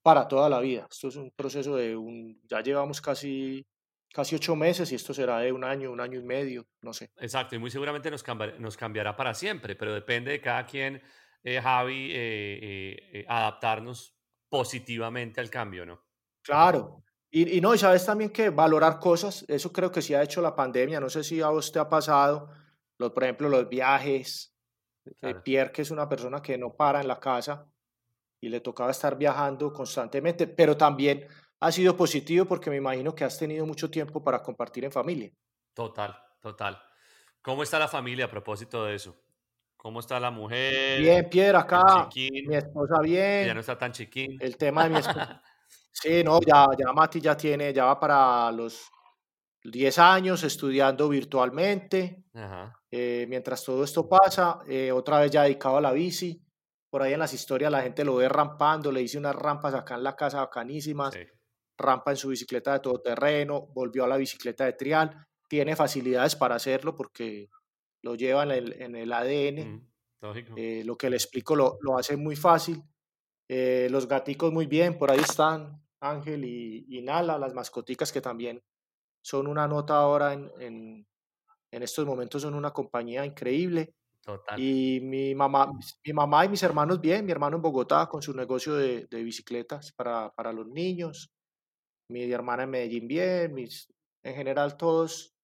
[0.03, 3.65] para toda la vida, esto es un proceso de un, ya llevamos casi
[4.13, 7.13] casi ocho meses y esto será de un año, un año y medio, no sé.
[7.17, 8.25] Exacto, y muy seguramente nos,
[8.59, 11.01] nos cambiará para siempre, pero depende de cada quien,
[11.45, 14.17] eh, Javi, eh, eh, adaptarnos
[14.49, 16.03] positivamente al cambio, ¿no?
[16.43, 17.05] Claro,
[17.37, 20.41] y, y, no, y sabes también que valorar cosas, eso creo que sí ha hecho
[20.41, 22.49] la pandemia, no sé si a vos te ha pasado,
[22.97, 24.57] lo, por ejemplo, los viajes,
[25.45, 27.67] Pierre, que es una persona que no para en la casa
[28.41, 31.27] y le tocaba estar viajando constantemente, pero también
[31.61, 35.31] ha sido positivo porque me imagino que has tenido mucho tiempo para compartir en familia.
[35.75, 36.81] Total, total.
[37.43, 39.15] ¿Cómo está la familia a propósito de eso?
[39.77, 41.01] ¿Cómo está la mujer?
[41.01, 42.09] Bien, Pierre, acá.
[42.15, 43.47] Mi esposa bien.
[43.47, 44.39] Ya no está tan chiquín.
[44.41, 45.43] El tema de mi esposa.
[46.01, 48.91] sí, no, ya, ya Mati ya tiene, ya va para los
[49.65, 52.25] 10 años estudiando virtualmente.
[52.91, 56.43] Eh, mientras todo esto pasa, eh, otra vez ya dedicado a la bici.
[56.91, 59.97] Por ahí en las historias la gente lo ve rampando, le hice unas rampas acá
[59.97, 61.15] en la casa bacanísimas.
[61.15, 61.21] Sí
[61.79, 66.55] rampa en su bicicleta de todoterreno, volvió a la bicicleta de trial, tiene facilidades para
[66.55, 67.51] hacerlo porque
[68.03, 69.87] lo lleva en el, en el ADN.
[70.57, 72.83] Eh, lo que le explico lo, lo hace muy fácil.
[73.49, 78.63] Los gaticos muy bien, por ahí están Ángel y, Nala, las mascoticas que también
[79.23, 81.07] son una nota ahora en, en,
[81.71, 83.95] en estos momentos, son una compañía increíble.
[84.57, 85.71] Y mi mamá,
[86.05, 89.23] mi mamá y mis hermanos bien, mi hermano en Bogotá con su negocio de, de
[89.23, 91.31] bicicletas para, para los niños
[92.09, 93.93] mi hermana en Medellín bien, mis,
[94.23, 95.35] en general todos,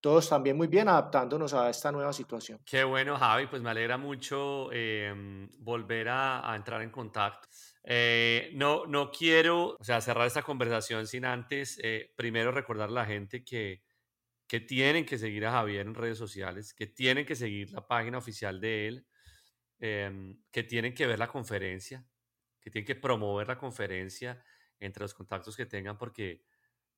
[0.00, 2.60] todos también muy bien adaptándonos a esta nueva situación.
[2.64, 7.48] Qué bueno, Javi, pues me alegra mucho em, volver a, entrar en contacto.
[7.86, 12.92] Eh, no, no quiero o sea, cerrar esta conversación sin antes, eh, primero recordar a
[12.92, 13.82] la gente que,
[14.46, 18.18] que tienen que seguir a Javier en redes sociales, que tienen que seguir la página
[18.18, 19.06] oficial de él,
[19.80, 22.06] em, que tienen que ver la conferencia,
[22.60, 24.42] que tienen que promover la conferencia
[24.80, 26.44] entre los contactos que tengan porque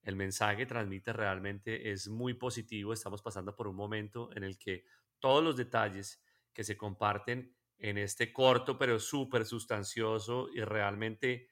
[0.03, 2.93] el mensaje que transmite realmente es muy positivo.
[2.93, 4.84] Estamos pasando por un momento en el que
[5.18, 6.22] todos los detalles
[6.53, 11.49] que se comparten en este corto pero súper sustancioso y realmente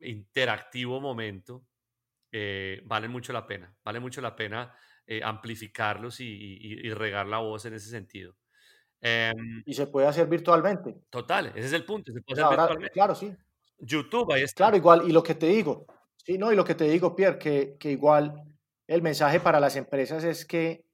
[0.00, 1.64] interactivo momento
[2.30, 3.74] eh, valen mucho la pena.
[3.82, 4.74] Vale mucho la pena
[5.06, 8.36] eh, amplificarlos y, regar la voz en ese sentido.
[9.00, 10.94] Em y se puede hacer virtualmente.
[11.08, 12.12] Total, ese es el punto.
[12.12, 12.92] Se puede hacer virtualmente.
[12.92, 13.34] Claro, sí.
[13.78, 14.64] YouTube, ahí está.
[14.64, 15.86] Claro, igual, y lo que te digo,
[16.16, 18.34] sí, no, y lo que te digo, Pierre, que, que igual
[18.86, 20.84] el mensaje para las empresas es que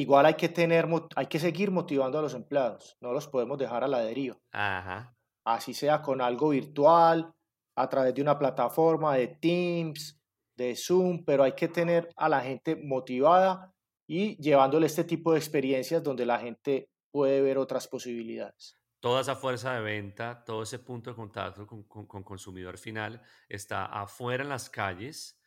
[0.00, 3.84] igual hay que tener, hay que seguir motivando a los empleados, no los podemos dejar
[3.84, 4.36] a la deriva.
[4.52, 5.16] Ajá.
[5.44, 7.32] Así sea con algo virtual,
[7.76, 10.20] a través de una plataforma de Teams,
[10.56, 13.72] de Zoom, pero hay que tener a la gente motivada
[14.08, 18.76] y llevándole este tipo de experiencias donde la gente puede ver otras posibilidades
[19.06, 23.84] toda esa fuerza de venta, todo ese punto de contacto con, con, consumidor final está
[23.84, 25.40] afuera en las calles,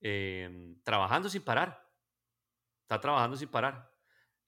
[0.00, 1.86] em, trabajando sin parar.
[2.80, 3.91] Está trabajando sin parar.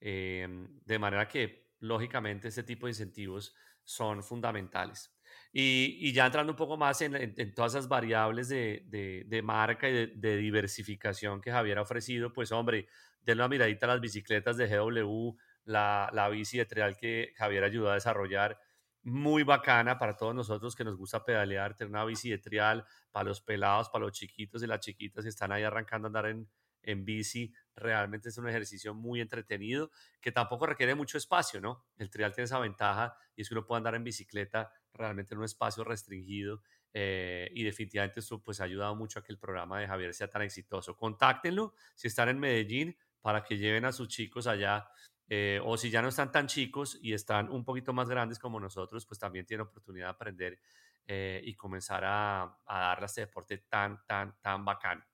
[0.00, 5.14] Em, de manera que, lógicamente, este tipo de incentivos son fundamentales.
[5.52, 9.42] Y, y ya entrando un poco más en, en, todas esas variables de, de, de
[9.42, 12.88] marca y de, diversificación que Javier ha ofrecido, pues hombre,
[13.20, 17.64] denle una miradita a las bicicletas de GW, la, la bici de trial que Javier
[17.64, 18.58] ayudó a desarrollar.
[19.02, 23.28] Muy bacana para todos nosotros que nos gusta pedalear, tener una bici de trial para
[23.28, 26.48] los pelados, para los chiquitos y las chiquitas que están ahí arrancando a andar en,
[26.86, 27.52] en bici.
[27.76, 31.86] Realmente es un ejercicio muy entretenido que tampoco requiere mucho espacio, ¿no?
[31.96, 35.38] El trial tiene esa ventaja y es que uno puede andar en bicicleta realmente en
[35.38, 36.62] un espacio restringido
[36.92, 40.28] eh, y definitivamente esto pues ha ayudado mucho a que el programa de Javier sea
[40.28, 40.96] tan exitoso.
[40.96, 44.88] Contáctenlo si están en Medellín para que lleven a sus chicos allá
[45.28, 48.60] eh, o si ya no están tan chicos y están un poquito más grandes como
[48.60, 50.60] nosotros, pues también tienen oportunidad de aprender
[51.06, 55.04] eh, y comenzar a, a darle a este deporte tan, tan, tan bacano.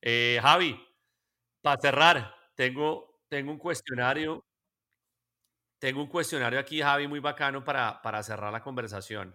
[0.00, 0.78] Eh, Javi,
[1.66, 4.46] para cerrar, tengo, tengo un cuestionario.
[5.80, 9.34] Tengo un cuestionario aquí, Javi, muy bacano para, para cerrar la conversación.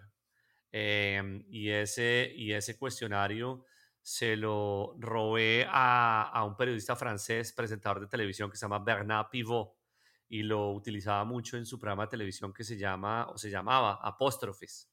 [0.70, 3.66] Em, y, ese, y ese cuestionario
[4.00, 9.28] se lo robé a, a, un periodista francés, presentador de televisión que se llama Bernard
[9.28, 9.76] Pivot
[10.26, 14.00] y lo utilizaba mucho en su programa de televisión que se llama o se llamaba
[14.02, 14.90] Apóstrofes.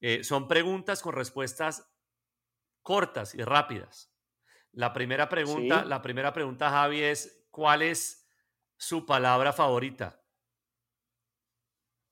[0.00, 1.92] Eh, son preguntas con respuestas
[2.82, 4.11] cortas y rápidas.
[4.72, 8.28] La primera pregunta, Sí, la primera pregunta, Javi, es ¿cuál es
[8.76, 10.22] su palabra favorita?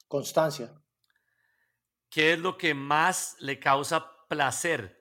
[0.08, 0.82] constancia,
[2.08, 4.96] ¿Qué es lo que más le causa placer?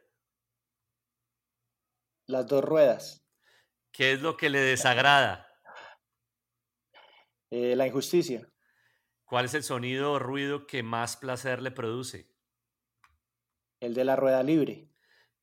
[2.27, 3.25] las dos ruedas,
[3.91, 5.45] ¿Qué es lo que le desagrada?
[7.51, 8.49] eh, la injusticia,
[9.23, 12.35] ¿Cuál es el sonido o ruido que más placer le produce?
[13.81, 14.88] el de la rueda libre,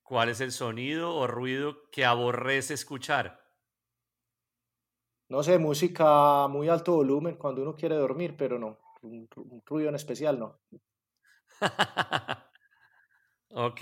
[0.07, 3.47] ¿Cuál es el sonido o ruido que aborrece escuchar?
[5.29, 9.89] no sé, música muy alto volumen cuando uno quiere dormir, pero no, un, un ruido
[9.89, 10.61] en especial no.
[13.49, 13.81] ok.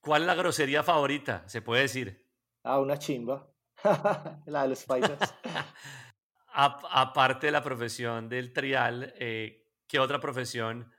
[0.00, 1.48] ¿Cuál es la grosería favorita?
[1.48, 2.28] Se puede decir.
[2.62, 3.50] Ah, una chimba,
[4.46, 5.34] la de los paisas.
[6.56, 10.93] Aparte de la profesión del trial, eh, ¿qué otra profesión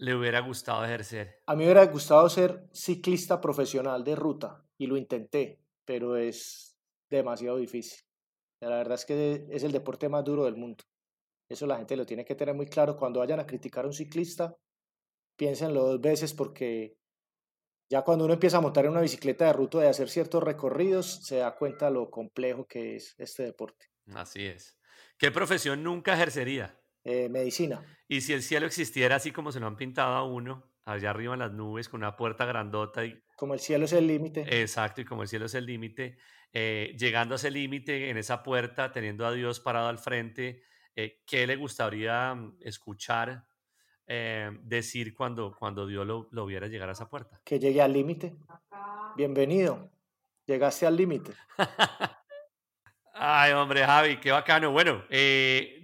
[0.00, 1.42] le hubiera gustado ejercer?
[1.46, 6.78] A mí me hubiera gustado ser ciclista profesional de ruta y lo intenté, pero es
[7.10, 8.00] demasiado difícil.
[8.62, 10.84] La verdad es que es el deporte más duro del mundo.
[11.48, 12.96] Eso la gente lo tiene que tener muy claro.
[12.96, 14.56] Cuando vayan a criticar a un ciclista,
[15.36, 16.96] piénsenlo dos veces porque
[17.90, 21.24] ya cuando uno empieza a montar en una bicicleta de ruta y hacer ciertos recorridos,
[21.24, 23.86] se da cuenta lo complejo que es este deporte.
[24.14, 24.78] Así es.
[25.18, 26.79] ¿Qué profesión nunca ejercería?
[27.04, 27.82] Eh, medicina.
[28.08, 31.32] Y si el cielo existiera así como se lo han pintado a uno, allá arriba
[31.32, 35.00] en las nubes, con una puerta grandota y Como el cielo es el límite, exacto,
[35.00, 36.18] y como el cielo es el límite,
[36.52, 40.62] eh, llegando a ese límite en esa puerta, teniendo a Dios parado al frente,
[40.94, 43.46] eh, ¿qué le gustaría mm, escuchar
[44.64, 47.40] decir cuando, cuando Dios lo, lo viera llegar a esa puerta?
[47.44, 48.34] que llegue al límite.
[49.16, 49.88] Bienvenido.
[50.46, 51.32] Llegaste al límite.
[53.14, 54.72] Ay, hombre, Javi, qué bacano.
[54.72, 55.79] Bueno, eh,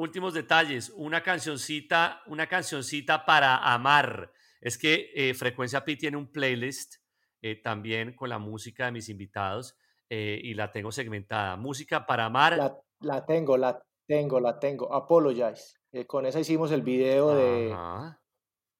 [0.00, 0.90] últimos detalles.
[0.96, 4.32] Una cancioncita, una cancioncita para amar.
[4.60, 6.96] Es que eh, Frecuencia Pi tiene un playlist
[7.42, 9.76] eh, también con la música de mis invitados
[10.08, 11.56] eh, y la tengo segmentada.
[11.56, 12.56] Música para amar.
[12.56, 14.92] La, la tengo, la tengo, la tengo.
[14.92, 15.76] Apologize.
[15.92, 18.20] Eh, con esa hicimos el video de Ajá,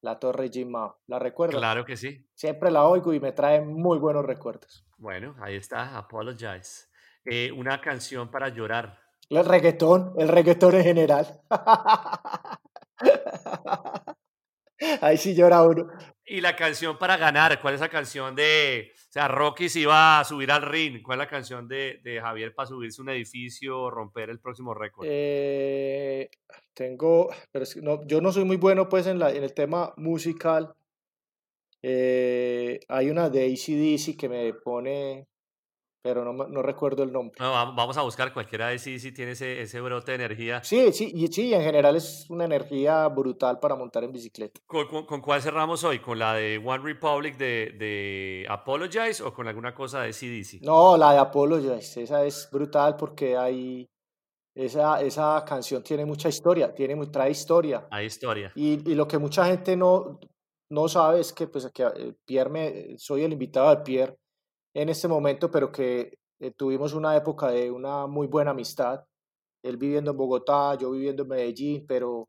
[0.02, 0.72] la Torre Jim.
[1.06, 1.58] ¿La recuerdas?
[1.58, 2.28] claro que sí.
[2.34, 4.86] Siempre la oigo y me trae muy buenos recuerdos.
[4.96, 6.88] Bueno, ahí está, Apologize.
[7.24, 8.98] Eh, una canción para llorar.
[9.30, 11.40] El reggaetón, el reggaetón en general.
[15.00, 15.88] Ahí sí llora uno.
[16.24, 20.20] Y la canción para ganar, ¿cuál es la canción de, o sea, Rocky se iba
[20.20, 23.10] a subir al ring, ¿cuál es la canción de, de Javier para subirse a un
[23.10, 25.06] edificio o romper el próximo récord?
[25.10, 26.30] Eh,
[26.72, 29.54] tengo, pero es que no, yo no soy muy bueno pues en, la, en el
[29.54, 30.74] tema musical.
[31.82, 35.26] Eh, hay una de AC/DC que me pone,
[36.02, 37.36] pero no, no recuerdo el nombre.
[37.38, 40.62] No, va- vamos a buscar cualquiera de sí, si tiene ese, ese brote de energía.
[40.64, 44.60] Sí, sí, y sí, en general es una energía brutal para montar en bicicleta.
[44.66, 45.98] ¿Con, con- con cuál cerramos hoy?
[45.98, 50.60] ¿Con la de One Republic de, de Apologize o con alguna cosa de CDC?
[50.62, 53.86] No, la de Apologize, esa es brutal porque hay,
[54.54, 57.86] esa, esa canción tiene mucha historia, tiene, trae historia.
[57.90, 58.52] Hay historia.
[58.54, 60.18] Y, y lo que mucha gente no,
[60.70, 64.16] no sabe es que, pues, que eh, Pierre me, soy el invitado de Pierre
[64.74, 69.04] en este momento, pero que eh, tuvimos una época de una muy buena amistad.
[69.62, 72.28] Él viviendo en Bogotá, yo viviendo en Medellín, pero,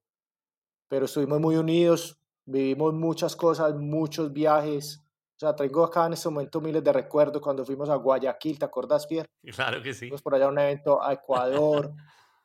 [0.88, 5.00] pero estuvimos muy unidos, vivimos muchas cosas, muchos viajes.
[5.36, 8.66] O sea, tengo acá en este momento miles de recuerdos cuando fuimos a Guayaquil, ¿te
[8.66, 9.30] acuerdas, Pierre?
[9.56, 10.08] Claro que sí.
[10.08, 11.94] Fuimos por allá a un evento a Ecuador,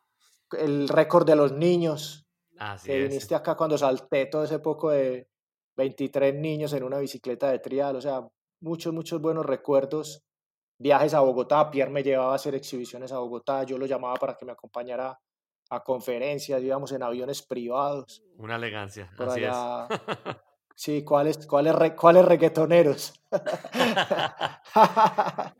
[0.58, 2.26] el récord de los niños
[2.58, 3.08] Así que es.
[3.08, 5.28] viniste acá cuando salté todo ese poco de
[5.76, 8.26] 23 niños en una bicicleta de trial, o sea,
[8.60, 10.22] muchos, muchos buenos recuerdos.
[10.78, 14.36] Viajes a Bogotá, Pierre me llevaba a hacer exhibiciones a Bogotá, yo lo llamaba para
[14.36, 15.18] que me acompañara
[15.70, 19.10] a conferencias, íbamos en aviones privados Una elegancia.
[19.16, 19.48] por Así es.
[19.48, 19.88] allá.
[20.78, 23.14] Sí, ¿cuáles, cuáles, re- cuáles reggaetoneros?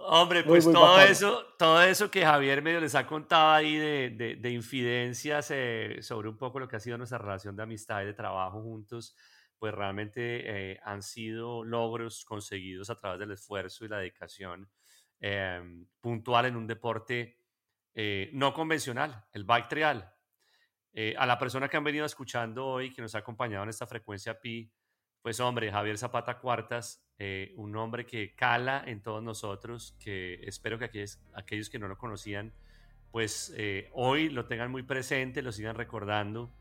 [0.00, 1.10] Hombre, Muy, pues muy todo bacano.
[1.10, 5.98] eso, todo eso que Javier medio les ha contado ahí de, de, de infidencias eh,
[6.02, 9.14] sobre un poco lo que ha sido nuestra relación de amistad y de trabajo juntos,
[9.58, 14.70] pues realmente eh, han sido logros conseguidos a través del esfuerzo y la dedicación
[15.20, 17.38] em, puntual en un deporte
[17.94, 20.14] eh, no convencional, el bike trial.
[20.92, 23.86] Eh, a la persona que han venido escuchando hoy, que nos ha acompañado en esta
[23.86, 24.72] frecuencia Pi,
[25.22, 30.78] pues hombre, Javier Zapata Cuartas, eh, un hombre que cala en todos nosotros, que espero
[30.78, 32.52] que aquellos, aquellos que no lo conocían,
[33.10, 36.52] pues eh, hoy lo tengan muy presente, lo sigan recordando,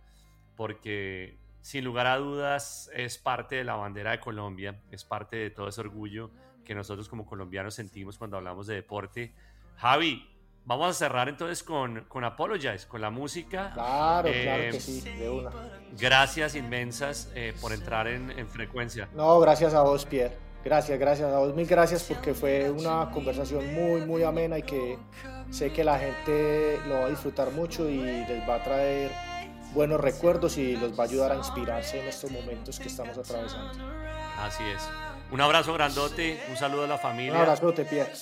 [0.56, 5.50] porque sin lugar a dudas es parte de la bandera de Colombia, es parte de
[5.50, 6.32] todo ese orgullo
[6.64, 9.36] que nosotros como colombianos sentimos cuando hablamos de deporte.
[9.76, 10.26] Javi,
[10.64, 13.72] vamos a cerrar entonces con, con Apologize, con la música.
[13.74, 15.52] Claro, claro que eh, sí, de una.
[16.00, 19.10] Gracias inmensas eh, por entrar en, en frecuencia.
[19.14, 20.38] No, gracias a vos, Pierre.
[20.64, 24.98] Gracias, gracias a vos, mil gracias porque fue una conversación muy, muy amena y que
[25.50, 29.27] sé que la gente lo va a disfrutar mucho y les va a traer
[29.74, 33.72] buenos recuerdos y los va a ayudar a inspirarse en estos momentos que estamos atravesando.
[34.40, 34.82] Así es.
[35.32, 37.34] Un abrazo grandote, un saludo a la familia.
[37.34, 38.14] Un abrazo, te Pierre.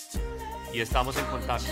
[0.73, 1.71] Y estamos en contacto.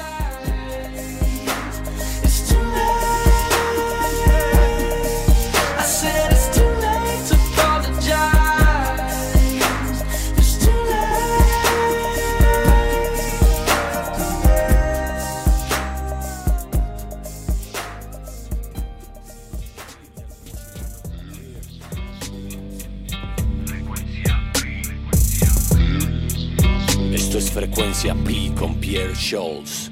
[27.54, 29.83] Frecuencia P con Pierre Scholz.